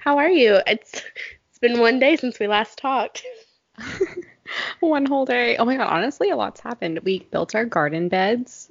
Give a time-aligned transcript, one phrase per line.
[0.00, 0.58] How are you?
[0.66, 3.24] It's it's been one day since we last talked.
[4.80, 5.56] One whole day.
[5.58, 6.98] Oh my god, honestly, a lot's happened.
[7.04, 8.68] We built our garden beds.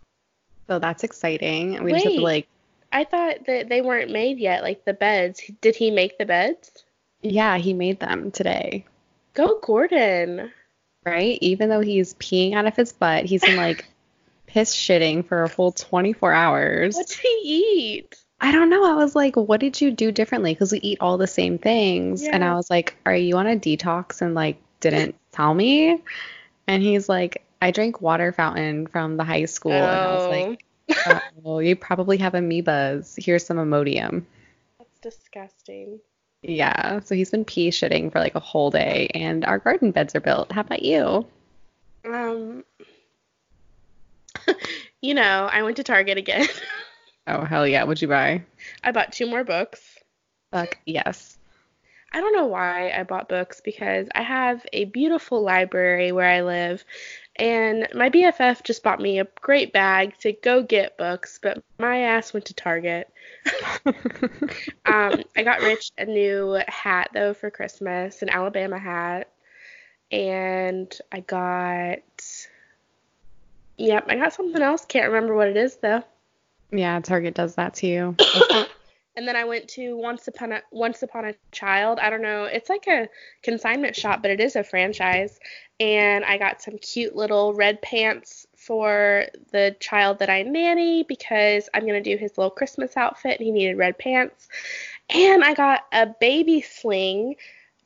[0.66, 1.82] so that's exciting.
[1.84, 2.24] We just have to Wait.
[2.24, 2.48] like
[2.92, 5.40] I thought that they weren't made yet, like the beds.
[5.60, 6.84] Did he make the beds?
[7.24, 8.84] yeah, he made them today.
[9.32, 10.52] Go Gordon.
[11.04, 11.38] Right?
[11.40, 13.86] Even though he's peeing out of his butt, he's been like
[14.46, 16.94] piss shitting for a full 24 hours.
[16.94, 18.16] What did he eat?
[18.44, 18.84] I don't know.
[18.84, 20.52] I was like, what did you do differently?
[20.52, 22.22] Because we eat all the same things.
[22.22, 22.32] Yeah.
[22.34, 26.02] And I was like, are you on a detox and like didn't tell me?
[26.66, 29.72] And he's like, I drank water fountain from the high school.
[29.72, 33.14] And I was like, oh, you probably have amoebas.
[33.16, 34.24] Here's some Imodium.
[34.76, 36.00] That's disgusting.
[36.42, 37.00] Yeah.
[37.00, 39.10] So he's been pee shitting for like a whole day.
[39.14, 40.52] And our garden beds are built.
[40.52, 41.26] How about you?
[42.04, 42.62] Um,
[45.00, 46.46] you know, I went to Target again.
[47.26, 47.84] Oh, hell yeah.
[47.84, 48.42] What'd you buy?
[48.82, 49.98] I bought two more books.
[50.50, 51.38] Fuck yes.
[52.14, 56.42] I don't know why I bought books because I have a beautiful library where I
[56.42, 56.84] live,
[57.34, 61.98] and my BFF just bought me a great bag to go get books, but my
[61.98, 63.12] ass went to Target.
[64.86, 69.28] Um, I got Rich a new hat though for Christmas, an Alabama hat,
[70.12, 71.98] and I got,
[73.76, 74.84] yep, I got something else.
[74.84, 76.04] Can't remember what it is though.
[76.76, 78.16] Yeah, Target does that to you.
[79.16, 82.00] And then I went to Once Upon a Once Upon a Child.
[82.00, 82.44] I don't know.
[82.44, 83.08] It's like a
[83.42, 85.38] consignment shop, but it is a franchise.
[85.78, 91.68] And I got some cute little red pants for the child that I nanny because
[91.72, 94.48] I'm gonna do his little Christmas outfit and he needed red pants.
[95.10, 97.36] And I got a baby sling,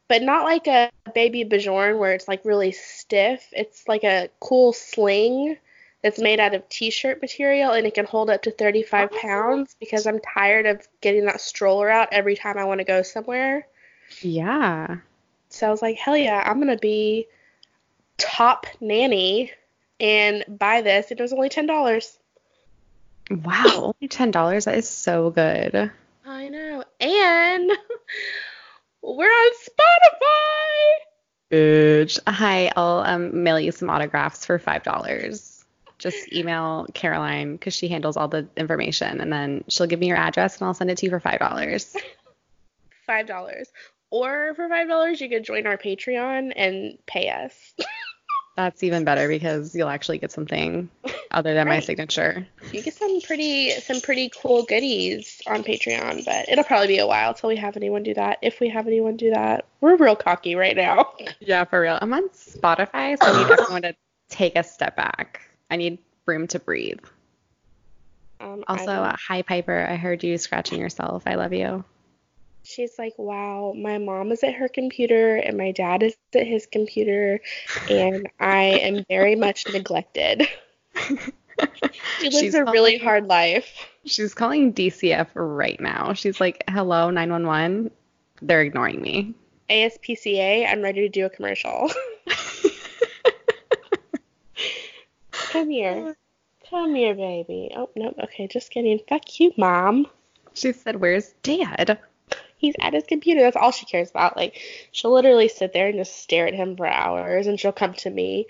[0.08, 3.46] but not like a baby Bajorn where it's like really stiff.
[3.52, 5.58] It's like a cool sling
[6.02, 10.06] that's made out of t-shirt material and it can hold up to 35 pounds because
[10.06, 13.66] I'm tired of getting that stroller out every time I want to go somewhere.
[14.20, 14.98] yeah.
[15.50, 17.26] So I was like, hell yeah, I'm gonna be
[18.18, 19.52] top nanny
[19.98, 21.10] and buy this.
[21.10, 22.18] It was only ten dollars.
[23.30, 23.94] Wow.
[24.00, 24.64] Only $10.
[24.64, 25.90] That is so good.
[26.24, 27.70] I know, and
[29.02, 30.92] we're on Spotify.
[31.50, 32.18] Bitch.
[32.26, 35.47] Hi, I'll um, mail you some autographs for five dollars.
[35.98, 40.16] Just email Caroline because she handles all the information, and then she'll give me your
[40.16, 41.96] address, and I'll send it to you for five dollars.
[43.06, 43.68] Five dollars.
[44.10, 47.74] Or for five dollars, you could join our Patreon and pay us.
[48.56, 50.90] That's even better because you'll actually get something
[51.30, 52.44] other than my signature.
[52.72, 57.06] You get some pretty some pretty cool goodies on Patreon, but it'll probably be a
[57.06, 58.38] while till we have anyone do that.
[58.42, 61.12] If we have anyone do that, we're real cocky right now.
[61.40, 61.98] Yeah, for real.
[62.02, 63.94] I'm on Spotify, so I need everyone to
[64.28, 65.47] take a step back.
[65.70, 67.00] I need room to breathe.
[68.40, 69.86] Um, Also, uh, hi Piper.
[69.88, 71.24] I heard you scratching yourself.
[71.26, 71.84] I love you.
[72.62, 76.66] she's like, "Wow, my mom is at her computer and my dad is at his
[76.66, 77.40] computer,
[77.88, 80.46] and I am very much neglected."
[82.20, 83.88] She lives She's a really hard life.
[84.04, 86.12] She's calling DCF right now.
[86.12, 87.90] She's like, "Hello, 911."
[88.40, 89.34] They're ignoring me.
[89.68, 91.90] ASPCA, I'm ready to do a commercial.
[95.50, 96.16] Come here.
[96.68, 97.70] Come here, baby.
[97.74, 98.14] Oh, no.
[98.24, 99.00] Okay, just kidding.
[99.08, 100.06] Fuck you, mom.
[100.54, 101.98] She said, "Where's Dad?"
[102.56, 103.40] He's at his computer.
[103.40, 104.36] That's all she cares about.
[104.36, 104.60] Like,
[104.92, 108.10] she'll literally sit there and just stare at him for hours, and she'll come to
[108.10, 108.46] me.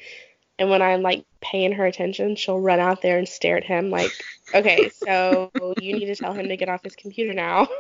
[0.59, 3.91] And when I'm like paying her attention, she'll run out there and stare at him.
[3.91, 4.10] Like,
[4.54, 7.69] okay, so you need to tell him to get off his computer now.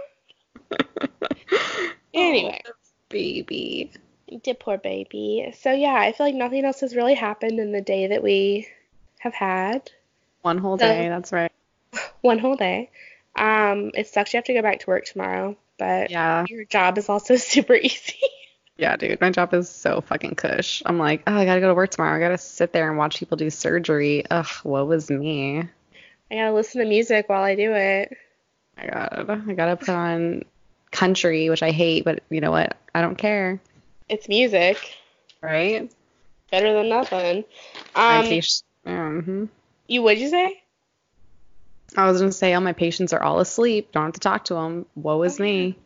[2.14, 2.60] Oh, anyway.
[2.66, 2.72] Oh,
[3.10, 3.92] baby.
[4.42, 5.54] Dear poor baby.
[5.58, 8.66] So yeah, I feel like nothing else has really happened in the day that we
[9.18, 9.90] have had.
[10.42, 11.08] One whole So- day.
[11.08, 11.52] That's right.
[12.20, 12.90] One whole day.
[13.36, 16.44] Um, it sucks you have to go back to work tomorrow, but Yeah.
[16.48, 18.16] your job is also super easy.
[18.76, 19.20] Yeah, dude.
[19.20, 20.82] My job is so fucking cush.
[20.86, 22.16] I'm like, oh, I gotta go to work tomorrow.
[22.16, 24.24] I gotta sit there and watch people do surgery.
[24.30, 25.64] Ugh, what was me?
[26.30, 28.16] I gotta listen to music while I do it.
[28.76, 29.44] my god.
[29.48, 30.44] I gotta put on
[30.92, 32.76] country, which I hate, but you know what?
[32.94, 33.60] I don't care.
[34.08, 34.96] It's music.
[35.42, 35.90] Right?
[36.50, 37.44] Better than nothing.
[37.94, 38.24] Um,
[38.86, 39.44] patient- hmm
[39.86, 40.62] you what'd you say?
[41.96, 43.92] I was gonna say, oh, my patients are all asleep.
[43.92, 44.86] Don't have to talk to them.
[44.94, 45.78] Woe is me.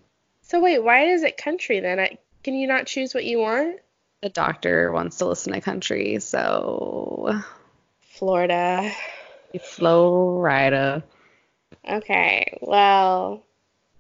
[0.43, 2.01] So wait, why is it country then?
[2.01, 3.79] I, can you not choose what you want?
[4.23, 7.41] The doctor wants to listen to country, so
[8.01, 8.91] Florida.
[9.61, 11.05] Florida.
[11.89, 13.45] Okay, well,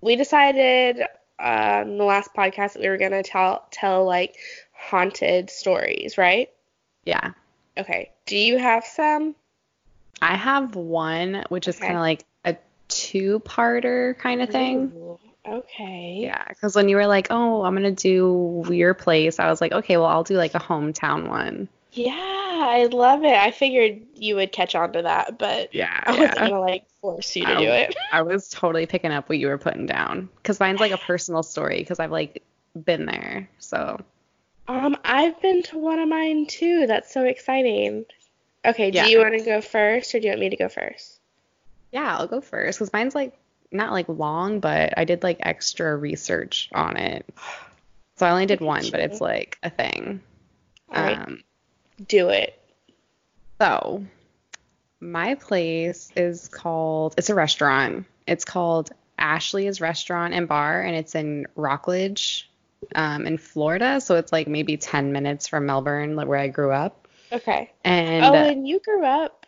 [0.01, 1.03] we decided
[1.39, 4.37] uh, in the last podcast that we were gonna tell tell like
[4.73, 6.51] haunted stories, right?
[7.05, 7.33] Yeah.
[7.79, 8.11] Okay.
[8.27, 9.35] Do you have some?
[10.21, 11.87] I have one, which is Okay.
[11.87, 12.57] kind of like a
[12.89, 14.93] two-parter kind of thing.
[14.95, 15.19] Ooh.
[15.47, 16.19] Okay.
[16.21, 19.73] Yeah, because when you were like, oh, I'm gonna do your place, I was like,
[19.73, 21.69] okay, well, I'll do like a hometown one.
[21.93, 23.35] Yeah, I love it.
[23.35, 26.49] I figured you would catch on to that, but Yeah, I wasn't yeah.
[26.49, 27.97] gonna like force you to I- do it.
[28.13, 31.43] I was totally picking up what you were putting down because mine's like a personal
[31.43, 32.45] story because I've like
[32.85, 33.49] been there.
[33.59, 34.01] So
[34.69, 36.87] Um, I've been to one of mine too.
[36.87, 38.05] That's so exciting.
[38.65, 39.05] Okay, Yeah.
[39.05, 41.19] do you want to go first or do you want me to go first?
[41.91, 43.37] yeah, I'll go first because mine's like
[43.71, 47.27] not like long, but I did like extra research on it.
[48.17, 50.21] So I only did one, but it's like a thing.
[50.95, 51.43] All right, Um,
[52.07, 52.59] do it.
[53.61, 54.05] So,
[55.01, 58.07] my place is called, it's a restaurant.
[58.27, 62.51] It's called Ashley's Restaurant and Bar, and it's in Rockledge,
[62.95, 64.01] um, in Florida.
[64.01, 67.07] So, it's like maybe 10 minutes from Melbourne, like where I grew up.
[67.31, 67.71] Okay.
[67.85, 69.47] And oh, and you grew up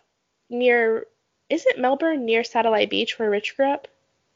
[0.50, 1.06] near,
[1.50, 3.88] is it Melbourne near Satellite Beach where Rich grew up?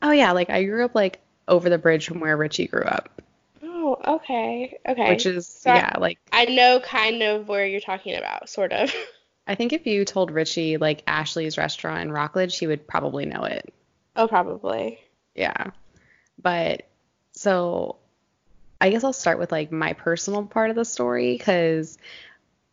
[0.03, 1.19] oh, yeah, like I grew up like
[1.49, 3.21] over the bridge from where Richie grew up,
[3.63, 4.79] Oh, okay.
[4.87, 5.09] Okay.
[5.09, 8.73] which is, So I- yeah, like I know kind of where you're talking about, sort
[8.73, 8.93] of.
[9.49, 13.45] I think if you told Richie like Ashley's Restaurant in Rockledge, he would probably know
[13.45, 13.73] it.
[14.15, 15.01] oh, probably.
[15.35, 15.71] Yeah.
[16.41, 16.83] But
[17.33, 17.97] so
[18.81, 21.99] I guess I'll start with like my personal part of the story cuz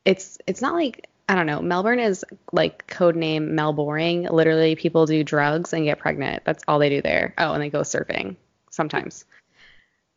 [0.06, 1.62] it's it's not like I don't know.
[1.62, 4.30] Melbourne is like code name Melboring.
[4.30, 6.44] Literally people do drugs and get pregnant.
[6.46, 7.34] That's all they do there.
[7.38, 8.36] Oh, and they go surfing
[8.70, 9.26] sometimes.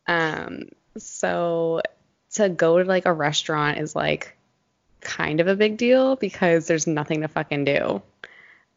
[0.07, 1.81] Um so
[2.33, 4.37] to go to like a restaurant is like
[5.01, 8.01] kind of a big deal because there's nothing to fucking do.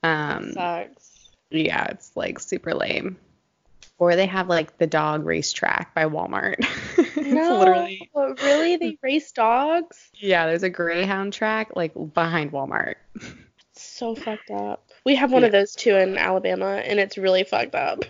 [0.02, 1.30] Um Sucks.
[1.50, 3.18] yeah, it's like super lame.
[3.98, 6.64] Or they have like the dog racetrack by Walmart.
[7.30, 8.76] No, literally really?
[8.76, 10.10] They race dogs?
[10.14, 12.94] yeah, there's a greyhound track like behind Walmart.
[13.74, 14.84] So fucked up.
[15.04, 18.04] We have one of those too in Alabama, and it's really fucked up.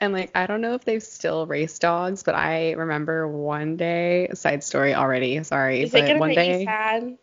[0.00, 4.28] And like I don't know if they still race dogs, but I remember one day,
[4.34, 7.18] side story already, sorry, Is it but gonna one make day you sad?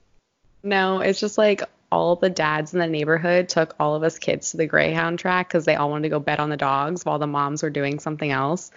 [0.64, 4.52] No, it's just like all the dads in the neighborhood took all of us kids
[4.52, 7.18] to the Greyhound track because they all wanted to go bet on the dogs while
[7.18, 8.72] the moms were doing something else.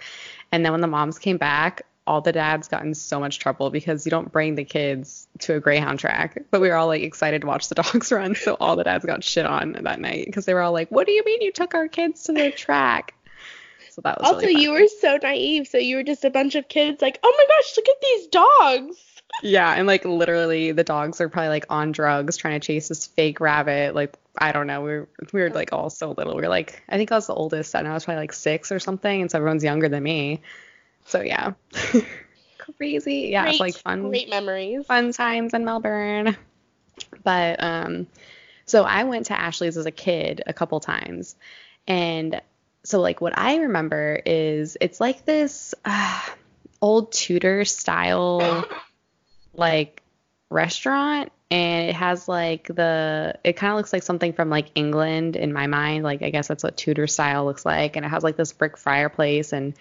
[0.51, 3.69] And then when the moms came back, all the dads got in so much trouble
[3.69, 6.43] because you don't bring the kids to a Greyhound track.
[6.49, 9.05] But we were all like excited to watch the dogs run, so all the dads
[9.05, 11.51] got shit on that night because they were all like, "What do you mean you
[11.51, 13.13] took our kids to the track?"
[13.91, 15.67] So that was Also, really you were so naive.
[15.67, 18.27] So you were just a bunch of kids like, oh my gosh, look at these
[18.27, 18.97] dogs.
[19.43, 23.07] Yeah, and like literally the dogs are probably like on drugs trying to chase this
[23.07, 23.95] fake rabbit.
[23.95, 26.35] Like I don't know, we were we were like all so little.
[26.35, 28.73] We were like I think I was the oldest and I was probably like six
[28.73, 30.41] or something, and so everyone's younger than me.
[31.11, 31.53] So yeah.
[32.77, 33.29] Crazy.
[33.31, 34.85] Yeah, great, it's like fun Great memories.
[34.85, 36.37] fun times in Melbourne.
[37.23, 38.07] But um
[38.65, 41.35] so I went to Ashley's as a kid a couple times.
[41.85, 42.41] And
[42.83, 46.21] so like what I remember is it's like this uh,
[46.81, 48.65] old Tudor style
[49.53, 50.01] like
[50.49, 55.35] restaurant and it has like the it kind of looks like something from like England
[55.35, 58.23] in my mind like I guess that's what Tudor style looks like and it has
[58.23, 59.73] like this brick fireplace and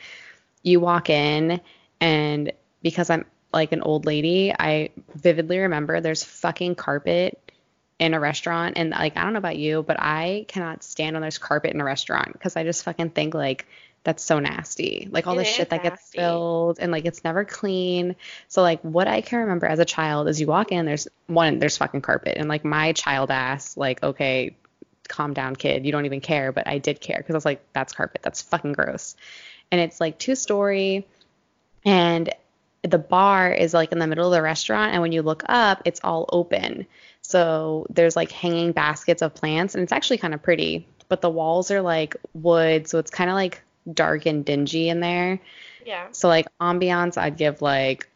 [0.62, 1.60] you walk in
[2.00, 2.52] and
[2.82, 7.52] because I'm like an old lady I vividly remember there's fucking carpet
[7.98, 11.22] in a restaurant and like I don't know about you but I cannot stand when
[11.22, 13.66] there's carpet in a restaurant because I just fucking think like
[14.02, 15.08] that's so nasty.
[15.10, 18.16] Like all It the shit that gets spilled and like it's never clean.
[18.48, 21.58] So like what I can remember as a child is you walk in, there's one,
[21.58, 24.56] there's fucking carpet, and like my child ass, like okay,
[25.08, 27.62] calm down, kid, you don't even care, but I did care because I was like,
[27.72, 29.16] that's carpet, that's fucking gross,
[29.70, 31.06] and it's like two story,
[31.84, 32.32] and
[32.82, 35.82] the bar is like in the middle of the restaurant, and when you look up,
[35.84, 36.86] it's all open,
[37.22, 41.30] so there's like hanging baskets of plants, and it's actually kind of pretty, but the
[41.30, 43.62] walls are like wood, so it's kind of like
[43.92, 45.40] dark and dingy in there.
[45.84, 46.08] Yeah.
[46.12, 48.08] So like ambiance, I'd give like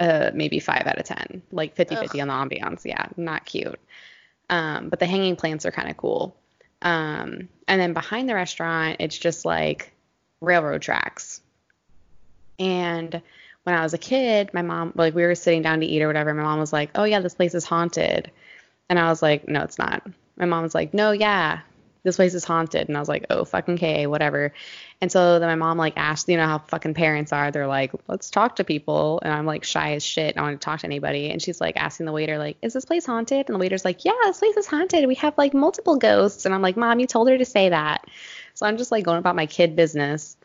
[0.00, 2.84] uh maybe five out of ten, like 50-50 on the ambiance.
[2.84, 3.78] Yeah, not cute.
[4.50, 6.36] Um, but the hanging plants are kind of cool.
[6.82, 9.92] Um, and then behind the restaurant, it's just like
[10.44, 11.40] railroad tracks.
[12.58, 13.20] And
[13.64, 16.06] when I was a kid, my mom, like, we were sitting down to eat or
[16.06, 16.32] whatever.
[16.34, 18.30] My mom was like, "Oh yeah, this place is haunted,"
[18.88, 21.60] and I was like, "No, it's not." My mom was like, "No, yeah,
[22.04, 24.52] this place is haunted," and I was like, "Oh fucking k, whatever."
[25.00, 27.50] And so then my mom like asked, you know how fucking parents are.
[27.50, 30.36] They're like, "Let's talk to people," and I'm like shy as shit.
[30.36, 31.30] I don't want to talk to anybody.
[31.30, 34.04] And she's like asking the waiter, like, "Is this place haunted?" And the waiter's like,
[34.04, 35.06] "Yeah, this place is haunted.
[35.06, 38.04] We have like multiple ghosts." And I'm like, "Mom, you told her to say that."
[38.54, 40.36] So I'm just like going about my kid business.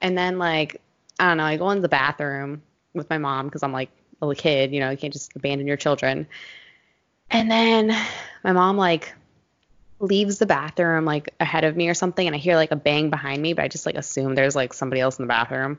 [0.00, 0.80] And then like
[1.18, 2.62] I don't know, I go into the bathroom
[2.94, 5.66] with my mom because I'm like a little kid, you know, you can't just abandon
[5.66, 6.26] your children.
[7.30, 7.96] And then
[8.42, 9.14] my mom like
[9.98, 13.10] leaves the bathroom like ahead of me or something and I hear like a bang
[13.10, 15.78] behind me, but I just like assume there's like somebody else in the bathroom.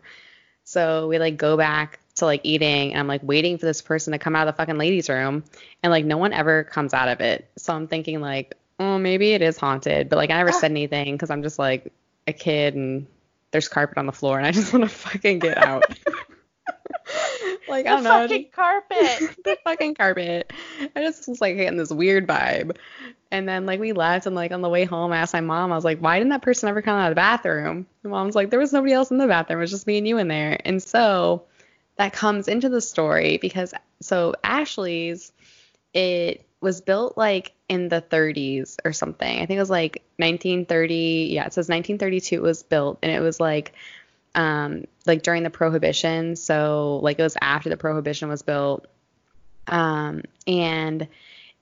[0.63, 4.11] So we like go back to like eating and I'm like waiting for this person
[4.11, 5.43] to come out of the fucking ladies room
[5.81, 7.49] and like no one ever comes out of it.
[7.57, 10.59] So I'm thinking like, oh, maybe it is haunted, but like I never ah.
[10.59, 11.93] said anything cuz I'm just like
[12.27, 13.05] a kid and
[13.51, 15.83] there's carpet on the floor and I just want to fucking get out.
[17.69, 18.09] like the I don't know.
[18.09, 19.35] fucking carpet.
[19.43, 20.51] the fucking carpet.
[20.95, 22.77] I just was like getting this weird vibe.
[23.29, 25.71] And then like we left and like on the way home I asked my mom,
[25.71, 27.85] I was like, why didn't that person ever come out of the bathroom?
[28.03, 30.07] And mom's like, there was nobody else in the bathroom, it was just me and
[30.07, 30.59] you in there.
[30.65, 31.43] And so
[31.97, 35.31] that comes into the story because so Ashley's
[35.93, 39.39] it was built like in the 30s or something.
[39.41, 41.29] I think it was like 1930.
[41.31, 43.73] Yeah, it says 1932 it was built and it was like
[44.35, 48.87] um like during the prohibition, so like it was after the prohibition was built.
[49.67, 51.07] Um and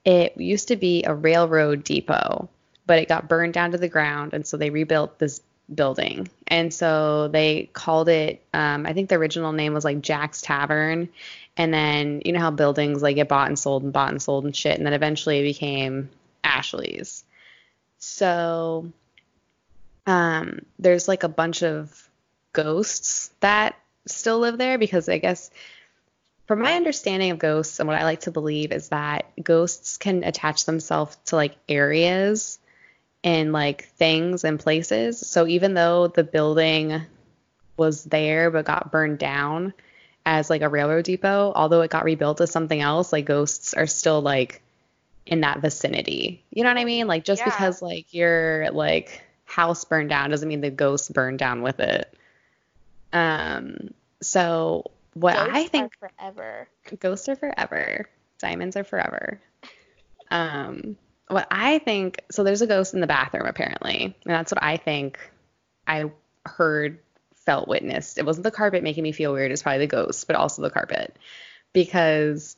[0.04, 2.48] it used to be a railroad depot,
[2.86, 5.40] but it got burned down to the ground, and so they rebuilt this
[5.74, 6.28] building.
[6.46, 11.08] And so they called it, um, I think the original name was like Jack's Tavern.
[11.60, 14.46] And then, you know how buildings like get bought and sold and bought and sold
[14.46, 14.78] and shit.
[14.78, 16.08] And then eventually it became
[16.42, 17.22] Ashley's.
[17.98, 18.90] So
[20.06, 22.08] um, there's like a bunch of
[22.54, 23.76] ghosts that
[24.06, 25.50] still live there because I guess
[26.46, 30.24] from my understanding of ghosts and what I like to believe is that ghosts can
[30.24, 32.58] attach themselves to like areas
[33.22, 35.18] and like things and places.
[35.18, 37.02] So even though the building
[37.76, 39.74] was there but got burned down
[40.26, 43.86] as like a railroad depot, although it got rebuilt as something else, like ghosts are
[43.86, 44.62] still like
[45.26, 46.42] in that vicinity.
[46.50, 47.06] You know what I mean?
[47.06, 47.46] Like just Yeah.
[47.46, 52.12] because like your like house burned down doesn't mean the ghost burned down with it.
[53.12, 56.68] Um so what I think forever.
[57.00, 58.08] ghosts are forever.
[58.38, 59.40] Diamonds are forever.
[60.30, 60.96] Um,
[61.28, 64.76] what I think, so there's a ghost in the bathroom apparently, and that's what I
[64.76, 65.18] think
[65.86, 66.10] I
[66.46, 67.00] heard,
[67.50, 68.16] felt, witnessed.
[68.16, 69.50] It wasn't the carpet making me feel weird.
[69.50, 71.16] It's probably the ghost, but also the carpet,
[71.72, 72.56] because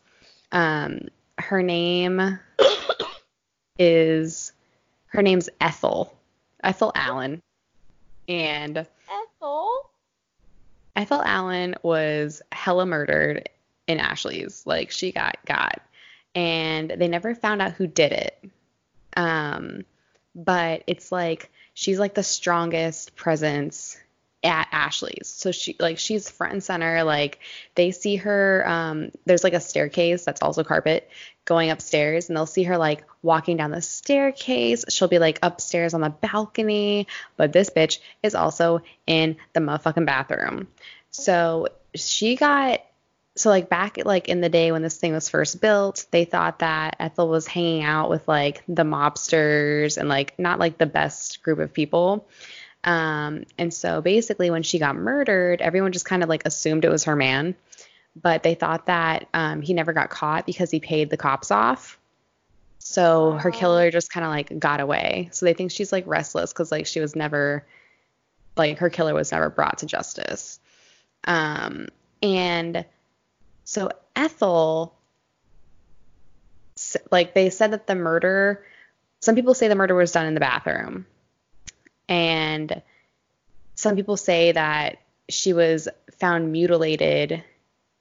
[0.52, 1.08] um,
[1.38, 2.38] her name
[3.78, 4.52] is
[5.06, 6.14] her name's Ethel,
[6.62, 7.40] Ethel Allen,
[8.28, 9.90] and Ethel.
[10.94, 13.48] Ethel Allen was hella murdered
[13.86, 14.62] in Ashley's.
[14.66, 15.80] Like she got got,
[16.34, 18.50] and they never found out who did it.
[19.16, 19.86] Um,
[20.34, 23.96] but it's like she's like the strongest presence
[24.44, 25.28] at Ashley's.
[25.28, 27.04] So she like she's front and center.
[27.04, 27.38] Like
[27.74, 28.64] they see her.
[28.66, 31.08] Um, there's like a staircase that's also carpet
[31.44, 34.84] going upstairs, and they'll see her like walking down the staircase.
[34.88, 37.06] She'll be like upstairs on the balcony,
[37.36, 40.68] but this bitch is also in the motherfucking bathroom.
[41.10, 42.80] So she got
[43.34, 46.58] so like back like in the day when this thing was first built, they thought
[46.58, 51.42] that Ethel was hanging out with like the mobsters and like not like the best
[51.42, 52.26] group of people.
[52.84, 56.90] Um, and so basically when she got murdered, everyone just kind of like assumed it
[56.90, 57.54] was her man,
[58.20, 61.98] but they thought that um, he never got caught because he paid the cops off.
[62.78, 65.28] So her killer just kind of like got away.
[65.30, 67.64] So they think she's like restless because like she was never
[68.56, 70.58] like her killer was never brought to justice.
[71.24, 71.88] Um,
[72.22, 72.84] and
[73.64, 74.94] so Ethel,
[77.10, 78.64] like they said that the murder,
[79.20, 81.06] some people say the murder was done in the bathroom,
[82.12, 82.82] and
[83.74, 84.98] some people say that
[85.30, 85.88] she was
[86.18, 87.42] found mutilated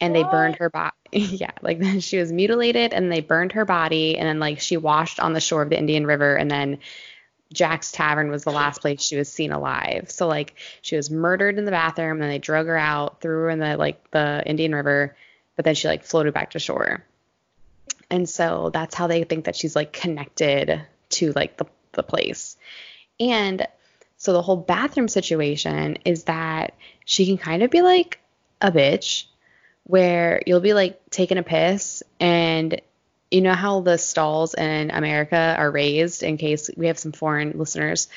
[0.01, 0.91] and they burned her body.
[1.13, 5.21] yeah, like she was mutilated and they burned her body and then like she washed
[5.21, 6.79] on the shore of the Indian River and then
[7.53, 10.11] Jack's Tavern was the last place she was seen alive.
[10.11, 13.49] So like she was murdered in the bathroom, and they drug her out, threw her
[13.49, 15.15] in the like the Indian River,
[15.55, 17.05] but then she like floated back to shore.
[18.09, 22.55] And so that's how they think that she's like connected to like the the place.
[23.19, 23.67] And
[24.21, 26.75] so the whole bathroom situation is that
[27.05, 28.19] she can kind of be like
[28.61, 29.25] a bitch
[29.85, 32.79] where you'll be like taking a piss and
[33.31, 37.57] you know how the stalls in America are raised in case we have some foreign
[37.57, 38.09] listeners.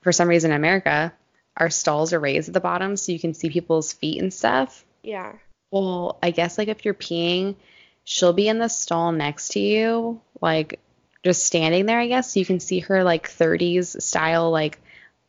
[0.00, 1.12] For some reason in America,
[1.56, 4.84] our stalls are raised at the bottom so you can see people's feet and stuff.
[5.04, 5.34] Yeah.
[5.70, 7.54] Well, I guess like if you're peeing,
[8.02, 10.80] she'll be in the stall next to you, like
[11.22, 12.32] just standing there, I guess.
[12.32, 14.80] So you can see her like 30s style like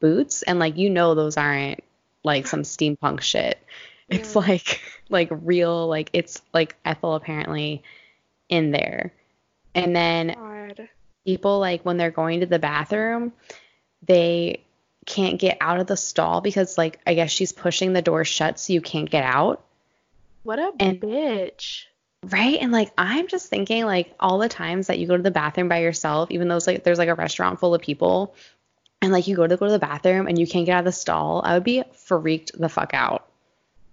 [0.04, 1.82] boots and like you know those aren't
[2.26, 3.58] like some steampunk shit.
[4.10, 4.42] It's Yeah.
[4.42, 7.82] like like real like it's like Ethel apparently
[8.50, 9.14] in there.
[9.74, 10.90] And then God.
[11.26, 13.32] people like when they're going to the bathroom,
[14.06, 14.62] they
[15.06, 18.60] can't get out of the stall because like I guess she's pushing the door shut
[18.60, 19.64] so you can't get out.
[20.44, 21.86] What a And- bitch.
[22.26, 22.58] Right?
[22.62, 25.68] And like I'm just thinking like all the times that you go to the bathroom
[25.68, 28.34] by yourself, even though it's like there's like a restaurant full of people
[29.04, 30.86] and like you go to go to the bathroom and you can't get out of
[30.86, 33.28] the stall, I would be freaked the fuck out.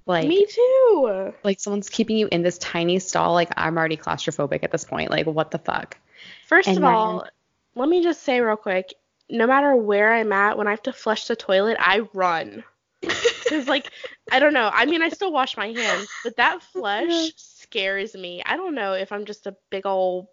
[0.07, 1.33] Like Me too.
[1.45, 5.11] like someone's keeping you in this tiny stall, like I'm already claustrophobic at this point.
[5.11, 5.99] Like what the fuck?
[6.47, 7.27] First And of then- all,
[7.75, 8.95] let me just say real quick,
[9.29, 12.65] no matter where I'm at, when I have to flush the toilet, I run.
[13.49, 13.91] Cause like
[14.33, 14.71] I don't know.
[14.73, 18.43] I mean, I still wash my hands, but that flush scares me.
[18.45, 20.27] I don't know if I'm just a big old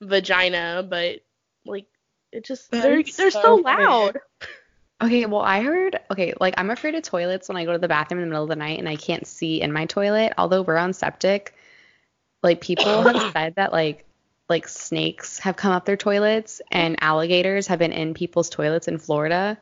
[0.00, 1.20] vagina, but
[1.64, 1.86] like
[2.32, 4.18] it just they're they're so so, loud.
[5.02, 7.88] Okay, well, I heard, okay, like I'm afraid of toilets when I go to the
[7.88, 10.34] bathroom in the middle of the night and I can't see in my toilet.
[10.36, 11.54] Although we're on septic,
[12.42, 14.04] like people have said that like
[14.50, 18.98] like snakes have come up their toilets and alligators have been in people's toilets in
[18.98, 19.56] Florida.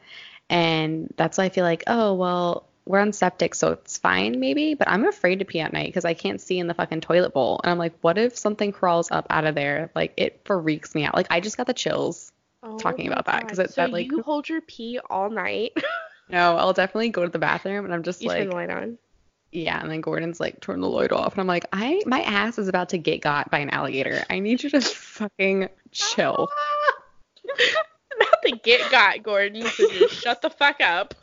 [0.50, 4.72] And that's why I feel like, oh, well, we're on septic, so it's fine maybe,
[4.72, 7.34] but I'm afraid to pee at night because I can't see in the fucking toilet
[7.34, 7.60] bowl.
[7.62, 9.90] And I'm like, what if something crawls up out of there?
[9.94, 11.14] Like it freaks me out.
[11.14, 12.32] Like I just got the chills.
[12.78, 13.64] Talking Oh about my that, 'cause God.
[13.66, 15.72] it- so that, like- you hold your pee all night.
[16.30, 18.68] No, I'll definitely go to the bathroom and I'm just you like turn the light
[18.68, 18.98] on.
[19.50, 21.32] Yeah, and then Gordon's like, turn the light off.
[21.32, 24.22] And I'm like, I my ass is about to get got by an alligator.
[24.28, 26.50] I need you to fucking chill.
[28.18, 29.62] Not to get got, Gordon.
[29.62, 31.14] So just shut the fuck up.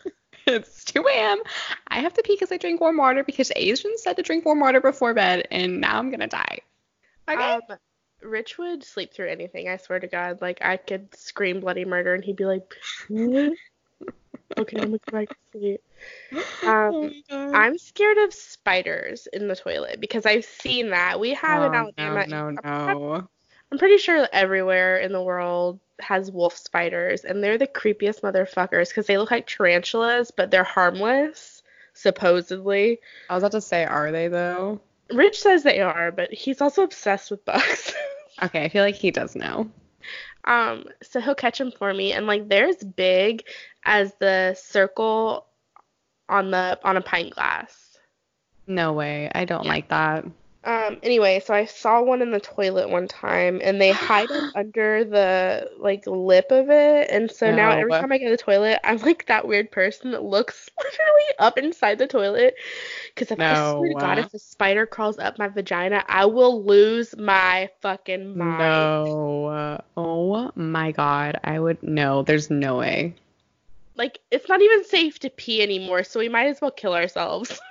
[0.47, 1.39] It's 2 a.m.
[1.87, 4.59] I have to pee because I drink warm water because Asians said to drink warm
[4.59, 6.59] water before bed, and now I'm gonna die.
[7.29, 7.43] Okay.
[7.43, 7.61] Um,
[8.21, 9.67] Rich would sleep through anything.
[9.69, 10.41] I swear to God.
[10.41, 12.73] Like I could scream bloody murder, and he'd be like,
[14.57, 15.81] "Okay, I'm gonna go back to sleep."
[16.65, 21.19] Um, I'm scared of spiders in the toilet because I've seen that.
[21.19, 22.23] We have in Alabama.
[22.25, 23.27] Oh, No, no, I'm- no.
[23.71, 28.89] I'm pretty sure everywhere in the world has wolf spiders, and they're the creepiest motherfuckers
[28.89, 32.99] because they look like tarantulas, but they're harmless, supposedly.
[33.29, 34.81] I was about to say, are they though?
[35.11, 37.93] Rich says they are, but he's also obsessed with bugs.
[38.43, 39.69] Okay, I feel like he does know.
[40.45, 43.43] um, so he'll catch him for me, and like they're as big
[43.85, 45.45] as the circle
[46.29, 47.97] on the on a pint glass.
[48.67, 49.29] No way.
[49.33, 49.69] I don't Yeah.
[49.71, 50.25] like that.
[50.65, 54.51] Um, anyway, so I saw one in the toilet one time, and they hide them
[54.55, 57.99] under the like lip of it, and so now every No.
[57.99, 61.59] time I go to the toilet, I'm like that weird person that looks literally up
[61.59, 62.55] inside the toilet.
[63.13, 66.63] Because if I swear to God, if a spider crawls up my vagina, I will
[66.65, 68.57] lose my fucking mind.
[68.57, 69.45] No.
[69.45, 71.39] Uh, oh my god.
[71.43, 73.13] I would no, there's no way.
[73.95, 77.59] Like it's not even safe to pee anymore, so we might as well kill ourselves.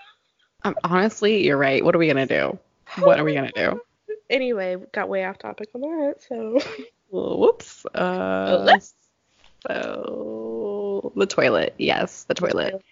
[0.67, 1.85] Um, honestly, you're right.
[1.85, 2.59] What are we gonna do?
[2.99, 3.81] What are we gonna do?
[4.31, 6.59] anyway, got way off topic on that, so
[7.11, 7.85] whoops.
[7.95, 8.95] Uh, let's-
[9.67, 11.75] so the toilet.
[11.79, 12.83] Yes, the toilet.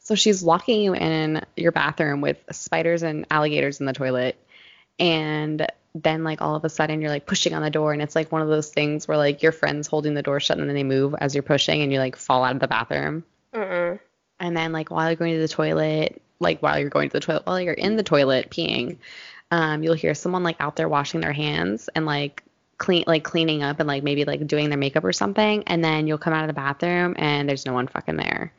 [0.00, 4.36] So she's locking you in your bathroom with spiders and alligators in the toilet,
[4.98, 8.14] and then like all of a sudden you're like pushing on the door, and it's
[8.14, 10.74] like one of those things where like your friend's holding the door shut, and then
[10.74, 13.24] they move as you're pushing, and you like fall out of the bathroom.
[13.52, 13.98] Uh-uh.
[14.40, 17.20] And then like while you're going to the toilet, like while you're going to the
[17.20, 18.96] toilet, while you're in the toilet peeing,
[19.50, 22.42] um, you'll hear someone like out there washing their hands and like
[22.78, 25.62] clean like cleaning up and like maybe like doing their makeup or something.
[25.66, 28.52] And then you'll come out of the bathroom and there's no one fucking there.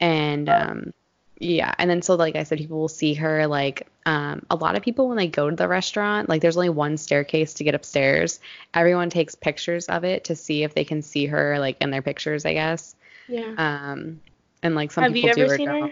[0.00, 0.92] And um
[1.40, 4.76] yeah, and then so like I said, people will see her like um a lot
[4.76, 7.74] of people when they go to the restaurant, like there's only one staircase to get
[7.74, 8.40] upstairs.
[8.74, 12.02] Everyone takes pictures of it to see if they can see her like in their
[12.02, 12.96] pictures, I guess.
[13.28, 13.54] Yeah.
[13.56, 14.20] Um,
[14.62, 15.90] and like some Have you people do ever or seen her?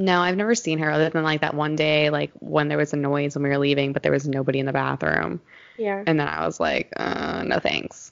[0.00, 2.94] No, I've never seen her other than like that one day, like when there was
[2.94, 5.42] a noise when we were leaving, but there was nobody in the bathroom.
[5.76, 6.02] Yeah.
[6.06, 8.10] And then I was like, uh, no thanks.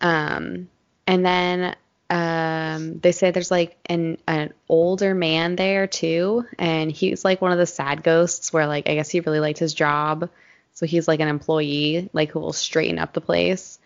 [0.00, 0.68] Um,
[1.06, 1.76] and then
[2.10, 7.52] um, they say there's like an an older man there too, and he's like one
[7.52, 10.30] of the sad ghosts where like I guess he really liked his job,
[10.74, 13.78] so he's like an employee like who will straighten up the place.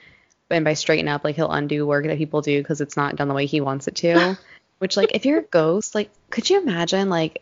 [0.48, 3.28] And by straighten up, like he'll undo work that people do because it's not done
[3.28, 4.38] the way he wants it to.
[4.82, 7.40] Which like if you're a ghost, like could you imagine like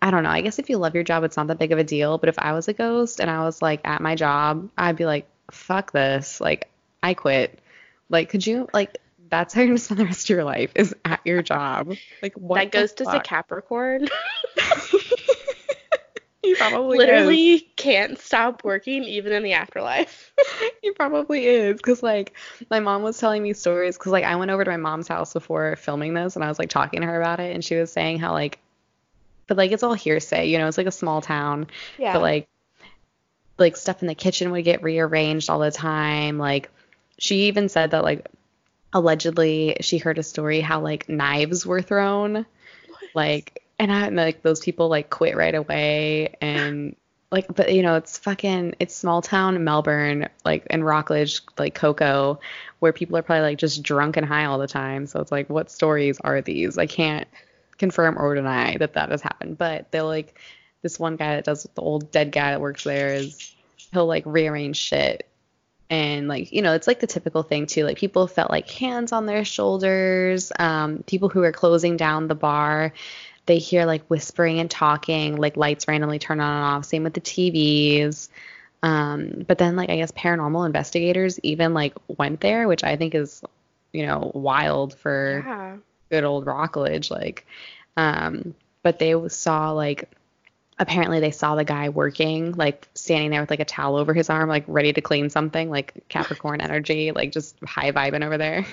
[0.00, 0.30] I don't know.
[0.30, 2.16] I guess if you love your job, it's not that big of a deal.
[2.16, 5.04] But if I was a ghost and I was like at my job, I'd be
[5.04, 6.40] like, fuck this.
[6.40, 6.70] Like,
[7.02, 7.58] I quit.
[8.08, 8.96] Like, could you, like,
[9.28, 11.94] that's how you're going to spend the rest of your life is at your job.
[12.22, 12.56] Like, what?
[12.56, 13.20] that ghost is a?
[13.20, 14.08] Capricorn.
[16.42, 17.62] he probably Literally is.
[17.76, 20.32] can't stop working even in the afterlife.
[20.82, 21.76] He probably is.
[21.76, 22.34] Because, like,
[22.70, 23.98] my mom was telling me stories.
[23.98, 26.58] Because, like, I went over to my mom's house before filming this and I was,
[26.58, 27.54] like, talking to her about it.
[27.54, 28.58] And she was saying how, like,
[29.48, 30.46] but, like, it's all hearsay.
[30.46, 31.66] You know, it's like a small town.
[31.98, 32.12] Yeah.
[32.12, 32.48] but like
[33.58, 36.70] like stuff in the kitchen would get rearranged all the time like
[37.18, 38.26] she even said that like
[38.92, 42.46] allegedly she heard a story how like knives were thrown
[43.14, 46.96] like and I and, like those people like quit right away and
[47.30, 52.40] like but you know it's fucking it's small town melbourne like in rockledge like cocoa
[52.80, 55.06] where people are probably like just drunk and high all the time.
[55.06, 56.78] So it's like what stories are these?
[56.78, 57.26] I can't
[57.78, 59.58] confirm or deny that that has happened.
[59.58, 60.38] But they're like
[60.82, 63.54] this one guy that does the old dead guy that works there is
[63.92, 65.28] he'll like rearrange shit.
[65.90, 67.84] And like you know it's like the typical thing too.
[67.84, 70.52] Like people felt like hands on their shoulders.
[70.58, 72.92] Um people who are closing down the bar
[73.48, 76.84] they hear like whispering and talking, like lights randomly turn on and off.
[76.84, 78.28] Same with the TVs.
[78.82, 83.14] Um, but then like I guess paranormal investigators even like went there, which I think
[83.14, 83.42] is,
[83.92, 85.76] you know, wild for yeah.
[86.10, 87.10] good old Rockledge.
[87.10, 87.46] Like,
[87.96, 90.10] um, but they saw like
[90.78, 94.28] apparently they saw the guy working, like standing there with like a towel over his
[94.28, 98.66] arm, like ready to clean something, like Capricorn energy, like just high vibing over there.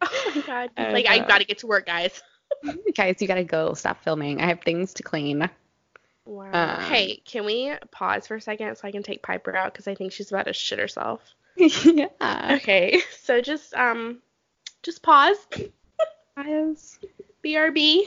[0.00, 0.70] oh my god.
[0.78, 2.22] like I gotta get to work, guys.
[2.94, 3.74] Guys, you gotta go.
[3.74, 4.40] Stop filming.
[4.40, 5.48] I have things to clean.
[6.24, 6.50] Wow.
[6.52, 9.88] Um, hey, can we pause for a second so I can take Piper out because
[9.88, 11.22] I think she's about to shit herself.
[11.56, 12.56] yeah.
[12.56, 13.02] Okay.
[13.22, 14.18] So just um,
[14.82, 15.36] just pause.
[16.34, 16.98] Pause.
[17.44, 18.04] BRB.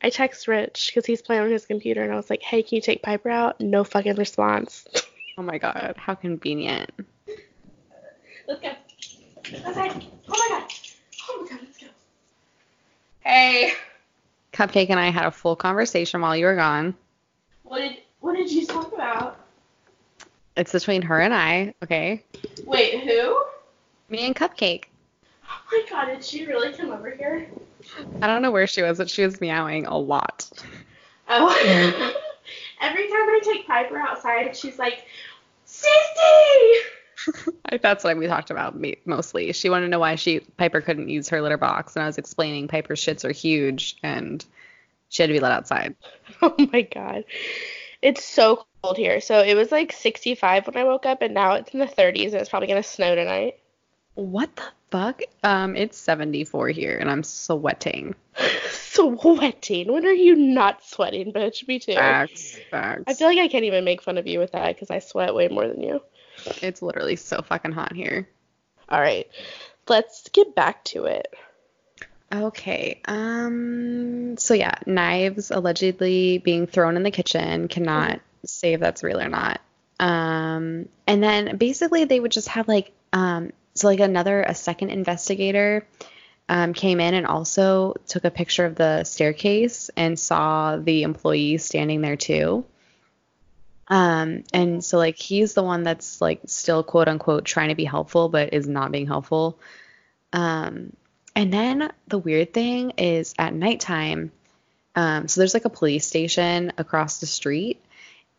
[0.00, 2.76] I text Rich because he's playing on his computer and I was like, "Hey, can
[2.76, 4.86] you take Piper out?" No fucking response.
[5.36, 6.90] oh my god, how convenient.
[8.46, 8.70] Let's go.
[9.40, 9.58] Okay.
[9.64, 9.88] Oh my
[10.48, 10.72] god.
[11.28, 11.86] Oh my god, let's go.
[13.28, 13.74] Hey.
[14.54, 16.94] Cupcake and I had a full conversation while you were gone.
[17.62, 19.38] What did What did you talk about?
[20.56, 22.24] It's between her and I, okay?
[22.64, 23.42] Wait, who?
[24.08, 24.84] Me and Cupcake.
[25.44, 27.46] Oh my god, did she really come over here?
[28.22, 30.48] I don't know where she was, but she was meowing a lot.
[31.28, 31.48] Oh.
[32.80, 35.04] Every time I take Piper outside, she's like,
[35.66, 36.78] Sissy!
[37.82, 39.52] That's what we talked about mostly.
[39.52, 42.18] She wanted to know why she Piper couldn't use her litter box, and I was
[42.18, 44.44] explaining Piper's shits are huge and
[45.08, 45.96] she had to be let outside.
[46.42, 47.24] Oh my god,
[48.02, 49.20] it's so cold here.
[49.20, 52.26] So it was like 65 when I woke up, and now it's in the 30s,
[52.26, 53.58] and it's probably gonna snow tonight.
[54.14, 55.22] What the fuck?
[55.42, 58.14] Um, it's 74 here, and I'm sweating.
[58.70, 59.92] sweating?
[59.92, 61.66] When are you not sweating, bitch?
[61.66, 61.94] Me too.
[61.94, 63.04] Facts, facts.
[63.06, 65.34] I feel like I can't even make fun of you with that because I sweat
[65.34, 66.02] way more than you.
[66.62, 68.28] It's literally so fucking hot here.
[68.88, 69.28] All right.
[69.88, 71.34] Let's get back to it.
[72.32, 73.00] Okay.
[73.06, 78.46] Um so yeah, knives allegedly being thrown in the kitchen cannot mm-hmm.
[78.46, 79.60] say if that's real or not.
[79.98, 84.90] Um and then basically they would just have like um so like another a second
[84.90, 85.86] investigator
[86.48, 91.58] um, came in and also took a picture of the staircase and saw the employee
[91.58, 92.64] standing there too.
[93.88, 97.84] Um, and so like he's the one that's like still quote unquote trying to be
[97.84, 99.58] helpful, but is not being helpful.
[100.32, 100.92] Um,
[101.34, 104.30] and then the weird thing is at nighttime,
[104.94, 107.82] um, so there's like a police station across the street,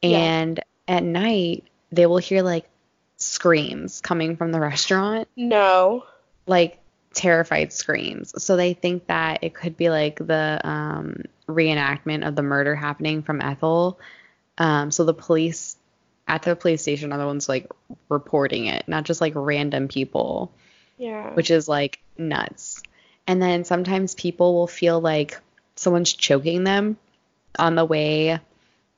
[0.04, 0.96] and yeah.
[0.98, 2.70] at night they will hear like
[3.18, 5.28] screams coming from the restaurant.
[5.36, 6.04] No.
[6.46, 6.80] Like
[7.14, 8.44] terrified screams.
[8.44, 13.24] So they think that it could be like the um, reenactment of the murder happening
[13.24, 14.00] from Ethel
[14.60, 15.78] um, so the police
[16.28, 17.72] at the police station are the ones like
[18.08, 20.52] reporting it, not just like random people.
[20.98, 21.34] Yeah.
[21.34, 22.84] Which is like nuts.
[23.26, 25.40] And then sometimes people will feel like
[25.76, 26.98] someone's choking them
[27.58, 28.40] on the way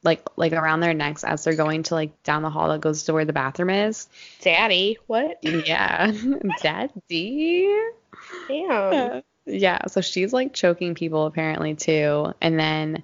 [0.04, 3.04] like like around their necks as they're going to like down the hall that goes
[3.04, 4.08] to where the bathroom is.
[4.42, 5.40] Daddy, what?
[5.44, 6.12] Yeah.
[6.62, 7.70] Daddy.
[8.48, 9.22] Damn.
[9.44, 12.32] Yeah, so she's like choking people apparently too.
[12.40, 13.02] And then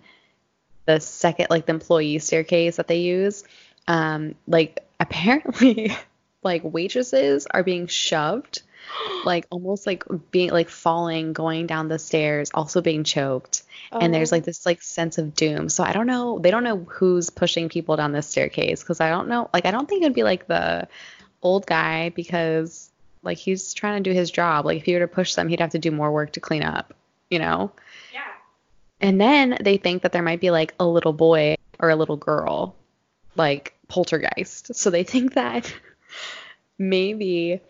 [0.88, 3.43] the second like the employee staircase that they use
[3.88, 5.95] um like apparently
[6.41, 8.63] like waitresses are being shoved
[9.26, 14.00] like almost like being like falling going down the stairs also being choked oh.
[14.00, 14.45] and there's like oh.
[14.45, 17.95] this like sense of doom so i don't know they don't know who's pushing people
[17.95, 20.88] down the staircase because i don't know like i don't think it'd be like the
[21.43, 22.89] old guy because
[23.23, 25.60] like he's trying to do his job like if he were to push them he'd
[25.60, 26.93] have to do more work to clean up
[27.30, 27.71] you know
[28.99, 32.17] and then they think that there might be like a little boy or a little
[32.17, 32.75] girl,
[33.36, 34.75] like poltergeist.
[34.75, 35.73] So they think that
[36.77, 37.62] maybe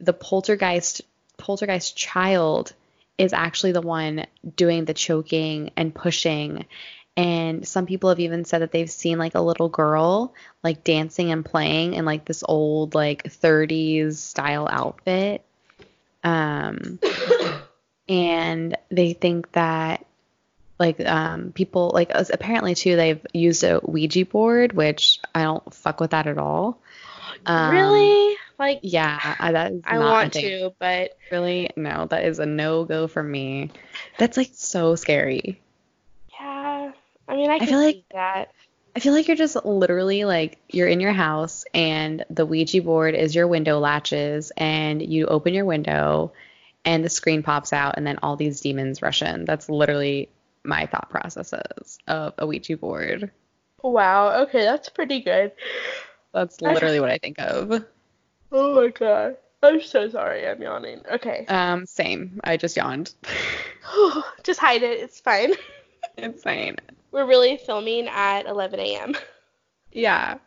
[0.00, 1.02] the poltergeist
[1.36, 2.74] poltergeist child
[3.16, 6.66] is actually the one doing the choking and pushing.
[7.16, 11.32] And some people have even said that they've seen like a little girl like dancing
[11.32, 15.44] and playing in like this old like 30s style outfit.
[16.22, 17.00] Um
[18.08, 20.06] and they think that
[20.78, 26.00] like um people like apparently too they've used a Ouija board, which I don't fuck
[26.00, 26.80] with that at all.
[27.46, 28.36] Um, really?
[28.58, 33.06] Like yeah, that is I want to, but really no, that is a no go
[33.06, 33.70] for me.
[34.18, 35.60] That's like so scary.
[36.40, 36.92] Yeah.
[37.28, 38.52] I mean, I can feel like- that.
[38.96, 43.14] I feel like you're just literally like you're in your house and the Ouija board
[43.14, 46.32] is your window latches and you open your window
[46.84, 49.44] and the screen pops out and then all these demons rush in.
[49.44, 50.30] That's literally
[50.64, 53.30] my thought processes of a Ouija board.
[53.82, 54.42] Wow.
[54.42, 55.52] Okay, that's pretty good.
[56.32, 57.84] That's literally what I think of.
[58.52, 59.36] Oh my god.
[59.62, 60.46] I'm so sorry.
[60.46, 61.02] I'm yawning.
[61.10, 61.44] Okay.
[61.48, 62.40] Um, same.
[62.44, 63.12] I just yawned.
[64.44, 65.00] Just hide it.
[65.00, 65.52] It's fine.
[66.16, 66.76] Insane.
[67.10, 69.14] We're really filming at 11 a.m.
[69.92, 70.38] Yeah.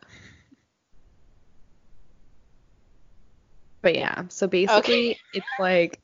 [3.81, 5.99] But yeah, so basically it's like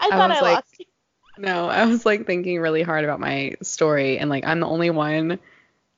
[0.00, 0.86] I I thought I, was like- lost you.
[1.42, 4.90] No, I was like thinking really hard about my story and like I'm the only
[4.90, 5.40] one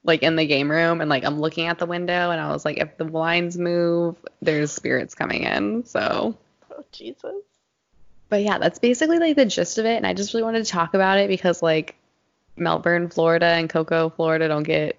[0.03, 2.65] like in the game room and like I'm looking at the window and I was
[2.65, 5.85] like if the blinds move, there's spirits coming in.
[5.85, 6.35] So,
[6.71, 7.35] Oh, Jesus.
[8.31, 10.71] but yeah, that's basically like the gist of it and I just really wanted to
[10.71, 11.95] talk about it because like
[12.57, 14.97] Melbourne, Florida and Cocoa, Florida don't get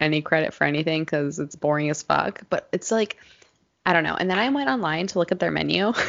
[0.00, 3.18] any credit for anything cuz it's boring as fuck, but it's like
[3.84, 4.16] I don't know.
[4.18, 5.92] And then I went online to look at their menu.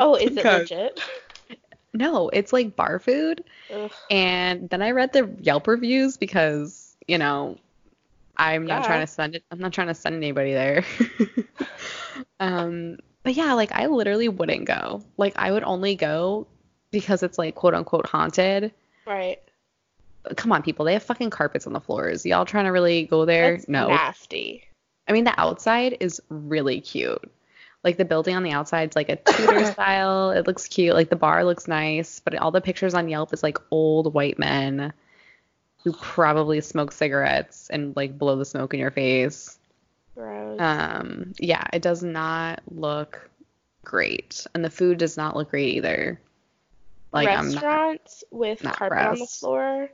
[0.00, 1.00] Oh, is it legit?
[1.94, 3.44] No, it's like bar food.
[3.72, 3.90] Ugh.
[4.10, 7.56] And then I read the Yelp reviews because, you know,
[8.36, 9.44] I'm not trying to send it.
[9.50, 10.84] I'm not trying to send anybody there.
[12.40, 15.02] um, but yeah, like I literally wouldn't go.
[15.16, 16.46] Like I would only go
[16.90, 18.72] because it's like quote unquote haunted.
[19.06, 19.40] Right.
[20.36, 22.24] Come on, people, they have fucking carpets on the floors.
[22.24, 23.56] Y'all trying to really go there?
[23.56, 23.88] That's no.
[23.88, 24.62] nasty.
[25.08, 27.30] I mean, the outside is really cute.
[27.84, 30.30] Like the building on the outside's like a Tudor style.
[30.30, 30.94] It looks cute.
[30.94, 34.38] Like the bar looks nice, but all the pictures on Yelp is like old white
[34.38, 34.92] men
[35.84, 39.58] who probably smoke cigarettes and like blow the smoke in your face.
[40.14, 40.60] Gross.
[40.60, 43.30] Um, yeah, it does not look
[43.84, 46.20] great, and the food does not look great either.
[47.12, 47.62] Like I'm not.
[47.62, 49.88] Restaurants with not carpet on the floor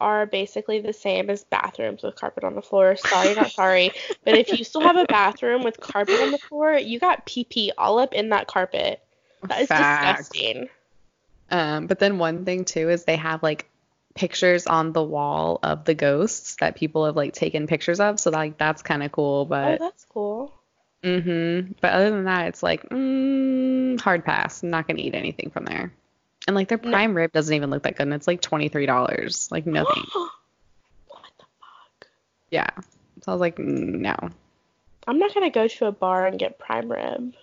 [0.00, 2.96] are basically the same as bathrooms with carpet on the floor.
[2.96, 3.92] Sorry, not sorry.
[4.24, 7.44] But if you still have a bathroom with carpet on the floor, you got pee
[7.44, 9.00] pee all up in that carpet.
[9.48, 10.28] That is Facts.
[10.28, 10.68] disgusting.
[11.50, 13.68] Um, but then one thing too is they have like
[14.14, 18.30] pictures on the wall of the ghosts that people have like taken pictures of, so
[18.30, 19.44] like that's kind of cool.
[19.44, 20.52] But Oh, that's cool.
[21.04, 21.74] mhm.
[21.80, 24.62] But other than that, it's like mm, hard pass.
[24.62, 25.92] I'm not gonna eat anything from there.
[26.46, 26.90] And like their No.
[26.90, 29.48] prime rib doesn't even look that good, and it's like twenty three dollars.
[29.50, 30.02] Like nothing.
[30.14, 30.30] what
[31.38, 32.06] the fuck?
[32.50, 32.70] Yeah.
[33.22, 34.14] So I was like, no.
[35.08, 37.34] I'm not gonna go to a bar and get prime rib.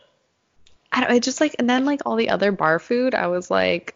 [0.91, 1.11] I don't.
[1.15, 3.95] It just like, and then like all the other bar food, I was like,